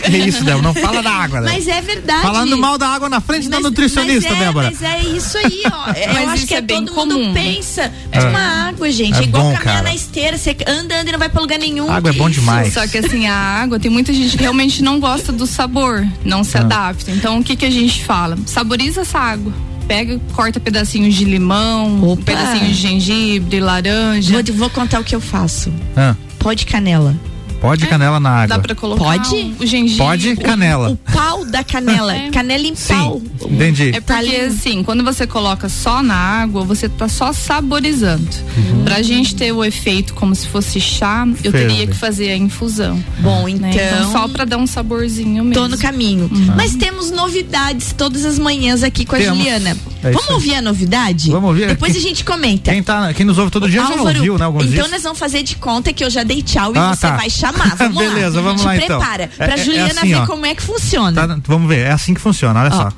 Que 0.05 0.16
isso, 0.18 0.44
Débora? 0.44 0.62
Não 0.62 0.75
fala 0.75 1.03
da 1.03 1.11
água, 1.11 1.40
né? 1.40 1.53
Mas 1.53 1.66
é 1.68 1.81
verdade. 1.81 2.22
Falando 2.22 2.57
mal 2.59 2.79
da 2.79 2.88
água 2.88 3.09
na 3.09 3.20
frente 3.20 3.49
da 3.49 3.61
nutricionista, 3.61 4.31
mas 4.31 4.40
é, 4.40 4.44
Débora. 4.44 4.66
Mas 4.70 4.83
é 4.83 5.01
isso 5.01 5.38
aí, 5.38 5.62
ó. 5.66 5.90
Eu 5.96 6.14
Mas 6.14 6.29
acho 6.29 6.37
isso 6.37 6.46
que 6.46 6.55
é, 6.55 6.59
é 6.59 6.61
bem 6.61 6.85
todo 6.85 6.94
comum. 6.94 7.25
mundo 7.25 7.35
pensa. 7.35 7.92
É. 8.12 8.18
Toma 8.20 8.38
água, 8.68 8.90
gente. 8.90 9.16
É 9.18 9.20
É, 9.20 9.25
igual 9.25 9.42
bom, 9.44 9.53
caminhar 9.55 9.75
cara. 9.77 9.83
na 9.88 9.94
esteira. 9.94 10.37
Você 10.38 10.57
anda, 10.66 11.01
anda 11.01 11.09
e 11.09 11.12
não 11.12 11.18
vai 11.18 11.29
pra 11.29 11.40
lugar 11.40 11.59
nenhum. 11.59 11.90
Água 11.90 12.11
é 12.11 12.12
bom 12.12 12.29
isso? 12.29 12.40
demais. 12.40 12.72
Só 12.75 12.87
que 12.87 12.99
assim, 12.99 13.27
a 13.27 13.35
água, 13.35 13.79
tem 13.79 13.90
muita 13.90 14.12
gente 14.12 14.37
que 14.37 14.42
realmente 14.42 14.83
não 14.83 14.99
gosta 15.01 15.33
do 15.33 15.46
sabor, 15.46 16.07
não 16.25 16.44
se 16.44 16.57
Ah. 16.57 16.61
adapta. 16.61 17.11
Então, 17.11 17.38
o 17.38 17.44
que 17.44 17.57
que 17.57 17.64
a 17.66 17.70
gente 17.70 18.05
fala? 18.05 18.37
Saboriza 18.46 19.01
essa 19.03 19.18
água. 19.18 19.53
Pega, 19.87 20.20
corta 20.35 20.59
pedacinhos 20.59 21.14
de 21.14 21.25
limão, 21.25 22.03
Opa. 22.11 22.22
pedacinho 22.25 22.66
de 22.66 22.75
gengibre, 22.75 23.61
laranja. 23.61 24.33
Vou, 24.42 24.55
vou 24.57 24.70
contar 24.70 25.01
o 25.01 25.05
que 25.05 25.14
eu 25.14 25.20
faço. 25.20 25.72
Ah, 25.96 26.14
Pó 26.38 26.53
de 26.53 26.66
canela. 26.66 27.14
Pode 27.61 27.87
canela 27.87 28.21
na 28.21 28.31
água. 28.31 28.57
Dá 28.57 28.59
pra 28.59 28.75
colocar 28.75 29.05
Pode? 29.05 29.55
o 29.59 29.66
gengibre. 29.66 30.05
Pode 30.05 30.37
canela. 30.37 30.90
O 30.90 30.97
pau 30.97 31.45
da 31.45 31.64
canela. 31.64 32.14
É. 32.14 32.31
Canela 32.31 32.66
em 32.66 32.75
pau. 32.75 33.23
Sim, 33.40 33.55
entendi. 33.55 33.90
É 33.95 34.01
porque 34.01 34.37
assim, 34.37 34.83
quando 34.83 35.05
você 35.05 35.27
coloca 35.27 35.69
só 35.69 36.03
na 36.03 36.14
água, 36.14 36.64
você 36.64 36.88
tá 36.88 37.09
só 37.09 37.33
saborizando. 37.33 38.29
Uhum. 38.57 38.85
Pra 38.85 39.03
gente 39.03 39.35
ter 39.35 39.53
o 39.53 39.64
efeito 39.64 40.14
como 40.14 40.35
se 40.35 40.47
fosse 40.49 40.81
chá, 40.81 41.27
eu 41.42 41.51
Ferve. 41.51 41.69
teria 41.69 41.87
que 41.87 41.97
fazer 41.97 42.31
a 42.31 42.37
infusão. 42.37 43.03
Bom, 43.21 43.49
né? 43.49 43.71
então. 43.73 44.12
só 44.12 44.29
pra 44.29 44.45
dar 44.45 44.57
um 44.57 44.66
saborzinho 44.66 45.45
mesmo. 45.45 45.62
Tô 45.62 45.69
no 45.69 45.79
caminho. 45.79 46.31
Mas 46.57 46.75
temos 46.77 47.11
novidades 47.11 47.92
todas 47.92 48.25
as 48.25 48.38
manhãs 48.38 48.83
aqui 48.83 49.05
com 49.05 49.16
a 49.16 49.19
Temos. 49.19 49.38
Juliana. 49.38 49.77
É 50.09 50.12
Vamos 50.12 50.29
ouvir 50.31 50.55
a 50.55 50.62
novidade? 50.62 51.31
Vamos 51.31 51.49
ouvir? 51.51 51.69
Depois 51.69 51.92
Quem- 51.92 52.01
a 52.01 52.05
gente 52.05 52.25
comenta. 52.25 52.71
Quem, 52.71 52.83
tá, 52.83 53.12
quem 53.14 53.25
nos 53.27 53.38
ouve 53.38 53.51
todo 53.51 53.69
dia 53.69 53.81
já 53.81 53.88
Álvaro, 53.88 54.16
ouviu, 54.19 54.38
né? 54.38 54.45
Alguns 54.45 54.64
então 54.64 54.75
dias. 54.79 54.90
nós 54.90 55.03
vamos 55.03 55.19
fazer 55.19 55.42
de 55.42 55.57
conta 55.57 55.92
que 55.92 56.05
eu 56.05 56.11
já 56.11 56.23
dei 56.23 56.42
tchau 56.42 56.73
e 56.75 56.79
Ah, 56.79 56.95
você 56.95 57.01
tá. 57.09 57.16
vai 57.16 57.29
chamar. 57.31 57.75
Vamos 57.77 57.97
Beleza, 57.99 58.37
lá. 58.37 58.42
vamos 58.42 58.61
Te 58.62 58.66
lá, 58.66 58.77
então. 58.77 58.99
prepara. 58.99 59.23
É- 59.25 59.27
Pra 59.27 59.47
é- 59.47 59.55
é 59.55 59.64
Juliana 59.64 59.92
assim, 60.01 60.09
ver 60.09 60.14
ó. 60.16 60.27
como 60.27 60.47
é 60.47 60.55
que 60.55 60.62
funciona. 60.62 61.27
Tá, 61.29 61.38
vamos 61.47 61.69
ver, 61.69 61.87
é 61.87 61.90
assim 61.92 62.14
que 62.14 62.21
funciona, 62.21 62.61
olha 62.61 62.71
Ó. 62.75 62.77
só. 62.83 62.92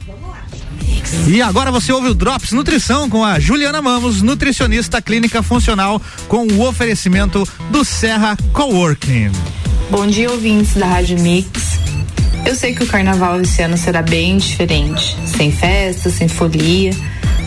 E 1.27 1.40
agora 1.40 1.71
você 1.71 1.90
ouve 1.92 2.09
o 2.09 2.14
Drops 2.14 2.53
Nutrição 2.53 3.09
com 3.09 3.25
a 3.25 3.38
Juliana 3.40 3.81
Mamos, 3.81 4.21
nutricionista 4.21 5.01
clínica 5.01 5.42
funcional, 5.42 6.01
com 6.29 6.47
o 6.47 6.66
oferecimento 6.68 7.49
do 7.71 7.85
Serra 7.85 8.37
Coworking. 8.53 9.31
Bom 9.90 10.07
dia, 10.07 10.31
ouvintes 10.31 10.75
da 10.75 10.87
Rádio 10.87 11.18
Mix. 11.21 11.49
Eu 12.48 12.54
sei 12.54 12.74
que 12.74 12.82
o 12.82 12.87
carnaval 12.87 13.38
esse 13.42 13.61
ano 13.61 13.76
será 13.76 14.00
bem 14.00 14.38
diferente, 14.38 15.14
sem 15.26 15.52
festa, 15.52 16.08
sem 16.08 16.28
folia, 16.28 16.92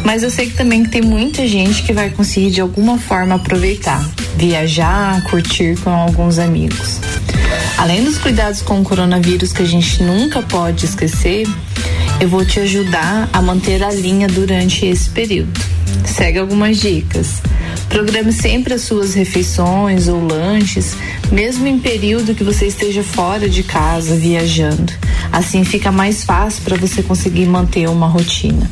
mas 0.05 0.21
eu 0.21 0.29
sei 0.29 0.45
que 0.45 0.55
também 0.55 0.85
tem 0.85 1.01
muita 1.01 1.47
gente 1.47 1.81
que 1.81 1.91
vai 1.91 2.11
conseguir 2.11 2.51
de 2.51 2.61
alguma 2.61 2.99
forma 2.99 3.33
aproveitar, 3.33 3.99
viajar, 4.37 5.23
curtir 5.23 5.75
com 5.79 5.89
alguns 5.89 6.37
amigos. 6.37 6.99
Além 7.79 8.03
dos 8.03 8.19
cuidados 8.19 8.61
com 8.61 8.79
o 8.79 8.83
coronavírus 8.83 9.51
que 9.51 9.63
a 9.63 9.65
gente 9.65 10.03
nunca 10.03 10.43
pode 10.43 10.85
esquecer, 10.85 11.47
eu 12.19 12.29
vou 12.29 12.45
te 12.45 12.59
ajudar 12.59 13.27
a 13.33 13.41
manter 13.41 13.83
a 13.83 13.91
linha 13.91 14.27
durante 14.27 14.85
esse 14.85 15.09
período. 15.09 15.59
Segue 16.05 16.37
algumas 16.37 16.77
dicas. 16.77 17.41
Programe 17.91 18.31
sempre 18.31 18.73
as 18.73 18.83
suas 18.83 19.13
refeições 19.13 20.07
ou 20.07 20.25
lanches, 20.25 20.95
mesmo 21.29 21.67
em 21.67 21.77
período 21.77 22.33
que 22.33 22.43
você 22.43 22.67
esteja 22.67 23.03
fora 23.03 23.49
de 23.49 23.63
casa, 23.63 24.15
viajando. 24.15 24.93
Assim 25.29 25.65
fica 25.65 25.91
mais 25.91 26.23
fácil 26.23 26.63
para 26.63 26.77
você 26.77 27.03
conseguir 27.03 27.45
manter 27.47 27.89
uma 27.89 28.07
rotina. 28.07 28.71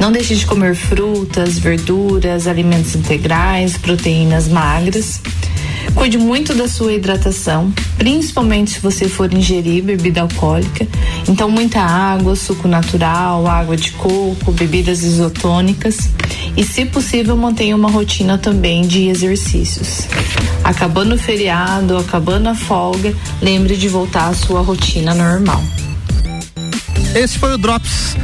Não 0.00 0.10
deixe 0.10 0.34
de 0.34 0.44
comer 0.44 0.74
frutas, 0.74 1.58
verduras, 1.58 2.48
alimentos 2.48 2.96
integrais, 2.96 3.76
proteínas 3.78 4.48
magras. 4.48 5.20
Cuide 5.94 6.18
muito 6.18 6.54
da 6.54 6.68
sua 6.68 6.92
hidratação, 6.92 7.72
principalmente 7.96 8.72
se 8.72 8.80
você 8.80 9.08
for 9.08 9.32
ingerir 9.32 9.82
bebida 9.82 10.20
alcoólica. 10.22 10.86
Então, 11.28 11.48
muita 11.48 11.80
água, 11.80 12.34
suco 12.34 12.68
natural, 12.68 13.46
água 13.46 13.76
de 13.76 13.92
coco, 13.92 14.52
bebidas 14.52 15.02
isotônicas. 15.02 16.10
E, 16.56 16.64
se 16.64 16.86
possível, 16.86 17.36
mantenha 17.36 17.76
uma 17.76 17.90
rotina 17.90 18.38
também 18.38 18.86
de 18.86 19.08
exercícios. 19.08 20.08
Acabando 20.64 21.14
o 21.14 21.18
feriado, 21.18 21.96
acabando 21.98 22.48
a 22.48 22.54
folga, 22.54 23.14
lembre 23.42 23.76
de 23.76 23.88
voltar 23.88 24.28
à 24.28 24.34
sua 24.34 24.60
rotina 24.60 25.14
normal. 25.14 25.62
Esse 27.14 27.38
foi 27.38 27.52
o 27.54 27.58
Drops 27.58 28.16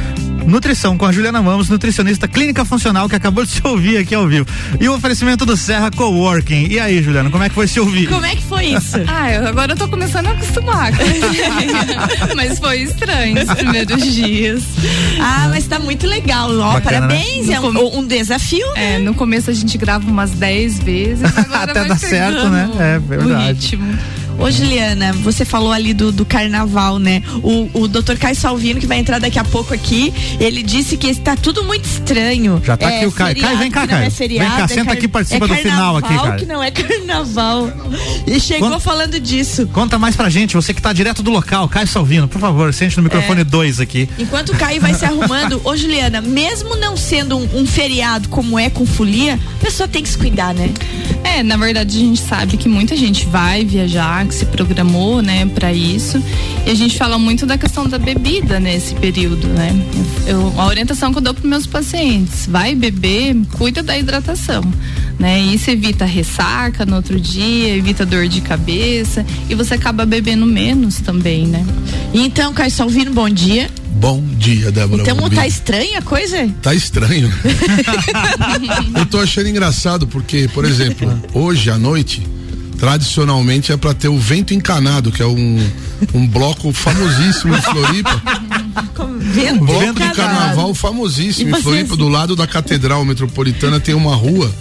Nutrição 0.45 0.97
com 0.97 1.05
a 1.05 1.11
Juliana 1.11 1.41
Mamos, 1.41 1.69
nutricionista 1.69 2.27
clínica 2.27 2.65
funcional 2.65 3.07
que 3.07 3.15
acabou 3.15 3.45
de 3.45 3.51
se 3.51 3.61
ouvir 3.65 3.97
aqui 3.97 4.13
ao 4.13 4.27
vivo. 4.27 4.45
E 4.79 4.87
o 4.87 4.93
oferecimento 4.95 5.45
do 5.45 5.55
Serra 5.55 5.89
Coworking. 5.91 6.67
E 6.69 6.79
aí, 6.79 7.01
Juliana, 7.01 7.29
como 7.29 7.43
é 7.43 7.49
que 7.49 7.55
foi 7.55 7.67
se 7.67 7.79
ouvir? 7.79 8.07
Como 8.07 8.25
é 8.25 8.35
que 8.35 8.43
foi 8.43 8.65
isso? 8.67 8.97
Ah, 9.15 9.31
eu, 9.31 9.47
agora 9.47 9.73
eu 9.73 9.77
tô 9.77 9.87
começando 9.87 10.27
a 10.27 10.31
acostumar. 10.31 10.91
mas 12.35 12.57
foi 12.57 12.81
estranho 12.81 13.41
os 13.43 13.53
primeiros 13.53 14.13
dias. 14.13 14.63
Ah, 15.21 15.47
mas 15.49 15.67
tá 15.67 15.77
muito 15.77 16.07
legal. 16.07 16.49
Ó, 16.49 16.73
Bacana, 16.73 17.07
parabéns. 17.07 17.47
né? 17.47 17.55
É 17.55 17.59
um, 17.61 17.99
um 17.99 18.05
desafio, 18.05 18.65
né? 18.73 18.95
É, 18.95 18.99
no 18.99 19.13
começo 19.13 19.49
a 19.49 19.53
gente 19.53 19.77
grava 19.77 20.09
umas 20.09 20.31
10 20.31 20.79
vezes, 20.79 21.37
agora 21.37 21.71
Até 21.71 21.85
dar 21.85 21.99
certo, 21.99 22.49
né? 22.49 22.69
É 22.79 22.97
o 22.97 23.01
verdade. 23.01 23.53
ritmo. 23.53 23.97
Ô, 24.43 24.51
Juliana, 24.51 25.13
você 25.13 25.45
falou 25.45 25.71
ali 25.71 25.93
do, 25.93 26.11
do 26.11 26.25
carnaval, 26.25 26.99
né? 26.99 27.23
O, 27.41 27.69
o 27.73 27.87
Dr. 27.87 28.17
Caio 28.17 28.35
Salvino, 28.35 28.79
que 28.79 28.85
vai 28.85 28.97
entrar 28.99 29.19
daqui 29.19 29.39
a 29.39 29.43
pouco 29.43 29.73
aqui, 29.73 30.13
ele 30.39 30.61
disse 30.61 30.97
que 30.97 31.07
está 31.07 31.35
tudo 31.35 31.63
muito 31.63 31.85
estranho. 31.85 32.61
Já 32.63 32.75
tá 32.75 32.91
É 32.91 32.97
aqui 32.97 33.05
o 33.07 33.11
Caio. 33.11 33.39
Caio, 33.39 33.57
vem 33.57 33.71
cá, 33.71 33.81
não 33.81 33.87
Caio. 33.87 34.05
É 34.05 34.09
feriado, 34.09 34.49
Vem 34.49 34.57
cá, 34.57 34.63
é 34.65 34.67
senta 34.67 34.85
car- 34.85 34.93
aqui 34.95 35.05
e 35.05 35.07
participa 35.07 35.45
é 35.45 35.47
do 35.47 35.55
final 35.55 35.97
aqui, 35.97 36.13
Caio. 36.17 36.35
que 36.37 36.45
não 36.45 36.61
é 36.61 36.71
carnaval. 36.71 37.71
E 38.27 38.39
chegou 38.39 38.69
Quando- 38.69 38.81
falando 38.81 39.19
disso. 39.19 39.67
Conta 39.67 39.97
mais 39.97 40.15
pra 40.15 40.29
gente, 40.29 40.55
você 40.55 40.73
que 40.73 40.81
tá 40.81 40.91
direto 40.91 41.23
do 41.23 41.31
local, 41.31 41.67
Caio 41.69 41.87
Salvino, 41.87 42.27
por 42.27 42.39
favor, 42.41 42.73
sente 42.73 42.97
no 42.97 43.03
microfone 43.03 43.43
2 43.43 43.79
aqui. 43.79 44.09
Enquanto 44.19 44.49
o 44.49 44.57
Caio 44.57 44.81
vai 44.81 44.93
se 44.93 45.05
arrumando, 45.05 45.61
ô 45.63 45.75
Juliana, 45.77 46.21
mesmo 46.21 46.75
não 46.75 46.97
sendo 46.97 47.37
um, 47.37 47.61
um 47.61 47.65
feriado 47.65 48.27
como 48.29 48.59
é 48.59 48.69
com 48.69 48.85
folia, 48.85 49.39
a 49.61 49.63
pessoa 49.63 49.87
tem 49.87 50.03
que 50.03 50.09
se 50.09 50.17
cuidar, 50.17 50.53
né? 50.53 50.69
É, 51.23 51.41
na 51.41 51.55
verdade 51.55 51.97
a 51.97 51.99
gente 52.01 52.19
sabe 52.19 52.57
que 52.57 52.67
muita 52.67 52.95
gente 52.97 53.25
vai 53.25 53.63
viajar, 53.63 54.25
que 54.33 54.39
se 54.39 54.45
programou, 54.47 55.21
né, 55.21 55.45
para 55.45 55.71
isso. 55.71 56.21
E 56.65 56.71
a 56.71 56.73
gente 56.73 56.97
fala 56.97 57.19
muito 57.19 57.45
da 57.45 57.57
questão 57.57 57.87
da 57.87 57.99
bebida 57.99 58.59
nesse 58.59 58.95
período, 58.95 59.47
né? 59.47 59.71
Eu, 60.25 60.53
a 60.57 60.65
orientação 60.65 61.11
que 61.11 61.19
eu 61.19 61.21
dou 61.21 61.33
para 61.33 61.47
meus 61.47 61.67
pacientes, 61.67 62.47
vai 62.47 62.73
beber, 62.73 63.35
cuida 63.53 63.83
da 63.83 63.95
hidratação, 63.97 64.63
né? 65.19 65.39
Isso 65.39 65.69
evita 65.69 66.05
ressaca 66.05 66.85
no 66.85 66.95
outro 66.95 67.19
dia, 67.19 67.75
evita 67.75 68.05
dor 68.05 68.27
de 68.27 68.41
cabeça 68.41 69.23
e 69.49 69.53
você 69.53 69.75
acaba 69.75 70.05
bebendo 70.05 70.45
menos 70.45 70.95
também, 70.95 71.45
né? 71.45 71.63
Então, 72.13 72.53
Caio 72.53 72.71
Salvino, 72.71 73.13
bom 73.13 73.29
dia. 73.29 73.69
Bom 73.95 74.21
dia, 74.37 74.71
Débora. 74.71 75.03
Então 75.03 75.15
Bombi. 75.15 75.35
tá 75.35 75.45
estranha 75.45 75.99
a 75.99 76.01
coisa? 76.01 76.49
Tá 76.61 76.73
estranho. 76.73 77.31
Eu 78.97 79.05
tô 79.05 79.19
achando 79.19 79.47
engraçado 79.47 80.07
porque, 80.07 80.49
por 80.53 80.65
exemplo, 80.65 81.07
hoje 81.33 81.69
à 81.69 81.77
noite, 81.77 82.23
tradicionalmente 82.83 83.71
é 83.71 83.77
pra 83.77 83.93
ter 83.93 84.09
o 84.09 84.19
Vento 84.19 84.53
Encanado, 84.53 85.09
que 85.09 85.21
é 85.21 85.25
um, 85.25 85.57
um 86.13 86.27
bloco 86.27 86.73
famosíssimo 86.73 87.55
em 87.55 87.61
Floripa. 87.61 88.21
Um 89.53 89.57
bloco 89.57 89.93
de 89.93 90.11
carnaval 90.11 90.73
famosíssimo 90.73 91.55
em 91.55 91.61
Floripa, 91.61 91.95
do 91.95 92.07
lado 92.09 92.35
da 92.35 92.45
Catedral 92.45 93.03
Metropolitana 93.05 93.79
tem 93.79 93.95
uma 93.95 94.15
rua 94.15 94.51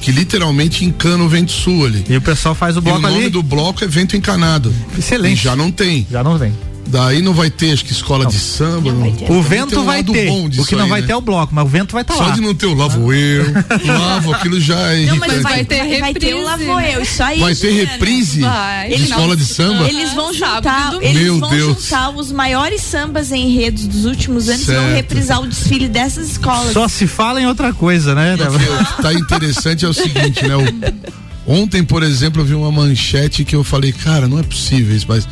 que 0.00 0.10
literalmente 0.10 0.84
encana 0.84 1.22
o 1.22 1.28
vento 1.28 1.52
sul 1.52 1.86
ali. 1.86 2.04
E 2.08 2.16
o 2.16 2.20
pessoal 2.20 2.54
faz 2.54 2.76
o 2.76 2.80
bloco 2.80 2.98
e 2.98 3.04
o 3.04 3.08
nome 3.08 3.22
ali. 3.24 3.30
do 3.30 3.42
bloco 3.42 3.84
é 3.84 3.86
Vento 3.86 4.16
Encanado. 4.16 4.74
Excelente. 4.98 5.40
E 5.40 5.42
já 5.42 5.54
não 5.54 5.70
tem. 5.70 6.06
Já 6.10 6.22
não 6.24 6.38
vem. 6.38 6.52
Daí 6.88 7.20
não 7.20 7.34
vai 7.34 7.50
ter, 7.50 7.72
acho 7.72 7.84
que 7.84 7.90
escola 7.92 8.24
de 8.26 8.38
samba. 8.38 8.92
Não 8.92 9.08
O 9.36 9.42
vento 9.42 9.70
tem 9.70 9.78
um 9.78 9.84
vai 9.84 10.04
ter. 10.04 10.30
O 10.30 10.64
que 10.64 10.76
não 10.76 10.84
aí, 10.84 10.90
vai 10.90 11.00
né? 11.00 11.06
ter 11.08 11.12
é 11.14 11.16
o 11.16 11.20
bloco, 11.20 11.52
mas 11.54 11.64
o 11.64 11.68
vento 11.68 11.92
vai 11.92 12.02
estar 12.02 12.14
Só 12.14 12.22
lá. 12.24 12.30
de 12.30 12.40
não 12.40 12.54
ter 12.54 12.66
o 12.66 12.74
lavo 12.74 13.12
eu, 13.12 13.44
lavo, 13.84 14.32
aquilo 14.32 14.60
já 14.60 14.78
é 14.92 15.06
Não, 15.06 15.16
mas 15.16 15.42
vai, 15.42 15.64
ter, 15.64 16.00
vai 16.00 16.14
ter 16.14 16.34
o 16.34 16.42
Lavo 16.44 16.62
Eu, 16.80 17.02
isso 17.02 17.22
aí. 17.22 17.40
Vai 17.40 17.54
ter 17.56 17.72
reprise 17.72 18.40
Vai. 18.40 18.88
de 18.88 18.94
Eles 18.94 19.08
escola 19.08 19.26
vão- 19.28 19.36
de 19.36 19.44
samba? 19.46 19.88
Eles 19.88 20.12
vão 20.14 20.32
juntar, 20.32 20.92
eles 21.02 21.22
Meu 21.22 21.38
vão 21.40 21.50
Deus. 21.50 21.82
juntar 21.82 22.10
os 22.10 22.30
maiores 22.30 22.82
sambas 22.82 23.32
enredos 23.32 23.86
dos 23.88 24.04
últimos 24.04 24.48
anos 24.48 24.62
e 24.62 24.66
vão 24.66 24.74
Certo. 24.84 24.94
reprisar 24.94 25.40
o 25.42 25.46
desfile 25.48 25.88
dessas 25.88 26.30
escolas. 26.30 26.72
Só 26.72 26.86
se 26.86 27.06
fala 27.08 27.40
em 27.40 27.46
outra 27.46 27.72
coisa, 27.72 28.14
né? 28.14 28.36
O 28.36 28.84
que 28.96 29.02
tá 29.02 29.12
interessante 29.12 29.84
é 29.84 29.88
o 29.88 29.92
seguinte, 29.92 30.46
né? 30.46 30.54
O- 30.56 31.52
ontem, 31.52 31.82
por 31.82 32.02
exemplo, 32.04 32.42
eu 32.42 32.46
vi 32.46 32.54
uma 32.54 32.70
manchete 32.70 33.44
que 33.44 33.56
eu 33.56 33.64
falei, 33.64 33.92
cara, 33.92 34.28
não 34.28 34.38
é 34.38 34.42
possível 34.44 34.94
isso, 34.96 35.06
mas 35.08 35.26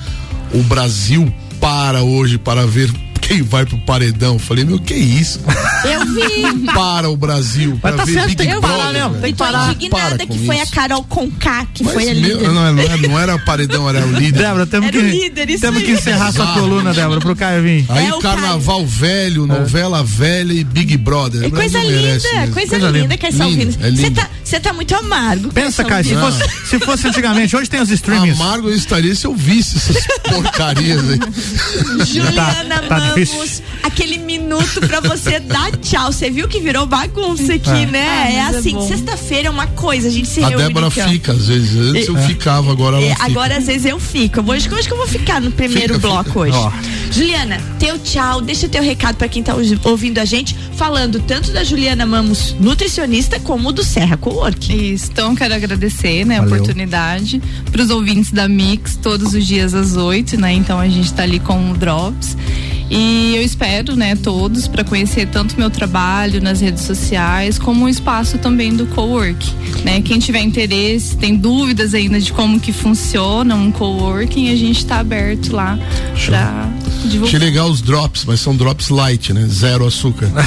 o 0.53 0.63
Brasil 0.65 1.33
para 1.65 2.03
hoje 2.03 2.37
para 2.37 2.67
ver 2.67 2.91
quem 3.27 3.43
vai 3.43 3.65
pro 3.65 3.79
paredão. 3.79 4.39
Falei, 4.39 4.65
meu, 4.65 4.79
que 4.79 4.95
isso? 4.95 5.41
Eu 5.85 6.05
vi. 6.07 6.65
Para 6.75 7.09
o 7.09 7.17
Brasil. 7.17 7.71
Mas 7.73 7.81
pra 7.81 7.93
tá 7.93 8.05
ver 8.05 8.13
certo, 8.13 8.27
Big 8.29 8.37
tem 8.37 8.49
que 8.49 8.61
Brother, 8.61 8.77
parar 8.79 8.93
mesmo, 8.93 9.15
tem 9.21 9.33
que 9.33 9.39
Tô 9.39 9.45
parar. 9.45 9.73
indignada 9.73 10.17
Para 10.17 10.27
que 10.27 10.47
foi 10.47 10.61
a. 10.61 10.67
Carol 10.67 11.03
Conká 11.05 11.67
que 11.73 11.85
Mas 11.85 11.93
foi 11.95 12.03
a 12.11 12.15
meu, 12.15 12.37
líder. 12.39 12.49
não, 12.53 12.73
não, 12.75 12.83
era, 12.83 12.97
não 12.97 13.19
era 13.19 13.39
paredão, 13.39 13.89
era 13.89 14.05
o 14.07 14.11
líder. 14.19 14.43
Débora, 14.43 14.67
temos 14.67 14.89
Era 14.89 14.99
que, 14.99 15.05
o 15.05 15.09
líder, 15.11 15.51
isso 15.51 15.61
temos 15.61 15.79
aí. 15.81 15.87
que 15.87 15.93
encerrar 15.93 16.33
sua 16.33 16.47
coluna, 16.55 16.93
Débora, 16.93 17.21
pro 17.21 17.35
Caio 17.37 17.63
vir. 17.63 17.85
Aí 17.89 18.07
É 18.09 18.15
o 18.15 18.19
carnaval 18.19 18.85
velho, 18.87 19.47
novela 19.47 20.03
velha 20.03 20.53
e 20.53 20.65
Big 20.65 20.97
Brother. 20.97 21.45
É 21.45 21.51
coisa 21.51 21.79
linda, 21.83 22.03
coisa, 22.53 22.53
Coisa 22.53 22.77
linda, 22.77 22.91
linda. 22.99 23.19
Caio 23.19 23.33
Salvino. 23.33 23.73
É 23.81 23.91
Você 23.91 24.11
tá, 24.11 24.29
você 24.43 24.61
tá 24.61 24.73
muito 24.73 24.95
amargo. 24.95 25.49
Pensa, 25.53 25.85
Caio, 25.85 26.05
Caio 26.05 26.05
se 26.05 26.39
fosse, 26.41 26.69
se 26.69 26.79
fosse 26.81 27.09
antigamente, 27.09 27.57
hoje 27.57 27.71
tem 27.71 27.81
os 27.81 27.91
streamings. 27.91 28.41
Amargo 28.41 28.69
eu 28.69 28.75
estaria 28.75 29.15
se 29.15 29.27
eu 29.27 29.35
visse 29.35 29.77
essas 29.77 30.05
porcarias 30.29 31.01
aí. 31.09 32.05
Juliana 32.07 32.83
Tá- 32.89 33.01
tá 33.01 33.14
difícil. 33.15 33.65
aquele 33.83 34.19
minuto 34.19 34.81
pra 34.87 35.01
você 35.01 35.39
dar 35.41 35.71
tchau. 35.79 36.13
Você 36.13 36.31
viu 36.31 36.49
que 36.49 36.61
virou 36.61 36.87
bagunça 36.87 37.55
aqui, 37.55 37.71
É. 37.71 37.87
né? 37.87 38.09
Ah, 38.09 38.31
é 38.31 38.35
é 38.35 38.41
assim, 38.59 38.73
bom. 38.73 38.87
sexta-feira 38.89 39.49
é 39.49 39.51
uma 39.51 39.67
coisa, 39.69 40.09
a 40.09 40.11
gente 40.11 40.29
se 40.29 40.43
A 40.43 40.49
reúne. 40.49 40.67
Débora 40.67 40.87
aqui, 40.89 41.01
ó. 41.01 41.09
fica, 41.09 41.33
às 41.33 41.47
vezes. 41.49 41.77
Antes 41.77 42.09
eu 42.09 42.17
ficava, 42.19 42.71
agora 42.73 42.97
ela 42.97 43.07
É, 43.07 43.11
fica. 43.15 43.25
agora 43.27 43.57
às 43.59 43.67
vezes 43.67 43.85
eu 43.87 43.99
fico. 43.99 44.41
Hoje, 44.51 44.69
hoje 44.73 44.87
que 44.89 44.93
eu 44.95 44.99
vou 44.99 45.07
ficar 45.09 45.41
no 45.41 45.51
primeiro 45.51 45.95
Fica, 45.95 46.09
bloco 46.09 46.25
fica. 46.29 46.39
hoje. 46.41 46.57
Ó. 46.57 46.73
Juliana, 47.13 47.61
teu 47.79 47.99
tchau, 47.99 48.41
deixa 48.41 48.69
teu 48.69 48.83
recado 48.83 49.17
pra 49.17 49.29
quem 49.29 49.43
tá 49.43 49.55
ouvi- 49.55 49.79
ouvindo 49.85 50.19
a 50.19 50.25
gente, 50.25 50.57
falando 50.77 51.21
tanto 51.21 51.53
da 51.53 51.63
Juliana 51.63 52.05
Mamos, 52.05 52.57
nutricionista, 52.59 53.39
como 53.39 53.71
do 53.73 53.85
Serra 53.85 54.17
Coworking. 54.17 54.93
Isso, 54.95 55.11
então 55.13 55.35
quero 55.35 55.55
agradecer, 55.55 56.25
né, 56.25 56.39
a 56.39 56.41
Valeu. 56.41 56.55
oportunidade 56.57 57.41
para 57.71 57.83
os 57.83 57.91
ouvintes 57.91 58.33
da 58.33 58.49
Mix 58.49 58.97
todos 58.97 59.33
os 59.35 59.47
dias 59.47 59.75
às 59.75 59.97
8, 59.97 60.37
né? 60.41 60.53
Então 60.55 60.79
a 60.81 60.89
gente 60.89 61.13
tá 61.13 61.23
ali 61.23 61.39
com 61.39 61.71
o 61.71 61.77
Drops. 61.77 62.37
E 62.91 63.35
eu 63.37 63.43
espero, 63.43 63.97
né, 63.97 64.15
todos 64.15 64.69
para 64.69 64.85
conhecer 64.85 65.27
tanto 65.29 65.59
meu 65.59 65.71
trabalho 65.71 66.41
nas 66.41 66.61
redes 66.61 66.83
sociais, 66.85 67.59
como 67.59 67.87
o 67.87 67.89
espaço 67.89 68.39
também 68.39 68.75
do 68.77 68.87
cowork, 68.87 69.51
né? 69.85 70.01
Quem 70.03 70.19
tiver 70.19 70.43
interesse, 70.43 71.17
tem 71.17 71.35
dúvidas 71.35 71.95
ainda 71.95 72.21
de 72.21 72.33
como 72.33 72.61
que 72.61 72.73
funciona 72.73 73.55
um 73.55 73.73
coworking, 73.73 74.51
a 74.51 74.57
gente 74.57 74.85
tá 74.85 75.01
aberto 75.01 75.53
lá 75.55 75.79
para 76.27 76.69
Achei 77.03 77.11
divulgar. 77.11 77.41
legal 77.41 77.71
os 77.71 77.81
drops, 77.81 78.25
mas 78.25 78.41
são 78.41 78.55
drops 78.57 78.89
light, 78.91 79.33
né? 79.33 79.47
Zero 79.49 79.87
açúcar. 79.87 80.31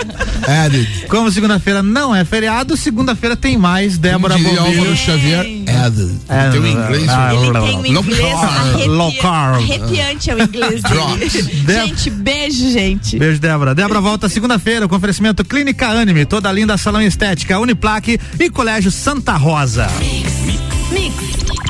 Added. 0.46 1.06
Como 1.08 1.30
segunda-feira 1.30 1.82
não 1.82 2.05
é 2.14 2.24
feriado, 2.24 2.76
segunda-feira 2.76 3.36
tem 3.36 3.56
mais 3.56 3.98
Débora 3.98 4.36
Bombilho. 4.36 4.60
Álvaro 4.60 4.96
Xavier. 4.96 5.44
É, 6.28 6.50
tem 6.50 6.60
o 6.60 6.66
inglês. 6.66 7.06
ah, 7.08 7.34
Ele 7.34 7.52
tem 7.52 7.76
um 7.76 7.86
inglês 7.86 8.18
carb. 9.20 9.54
arrepiante, 9.56 10.30
é 10.30 10.34
o 10.34 10.42
inglês 10.42 10.82
dele. 10.82 11.30
Gente, 11.66 12.10
beijo, 12.10 12.70
gente. 12.70 13.18
Beijo, 13.18 13.40
Débora. 13.40 13.74
Débora 13.74 14.00
volta 14.00 14.28
segunda-feira 14.28 14.86
com 14.88 14.96
oferecimento 14.96 15.44
Clínica 15.44 15.88
Anime, 15.88 16.24
toda 16.24 16.50
linda 16.52 16.76
salão 16.76 17.02
estética, 17.02 17.58
Uniplaque 17.58 18.18
e 18.38 18.50
Colégio 18.50 18.90
Santa 18.90 19.32
Rosa. 19.36 19.86
Mix. 20.92 21.65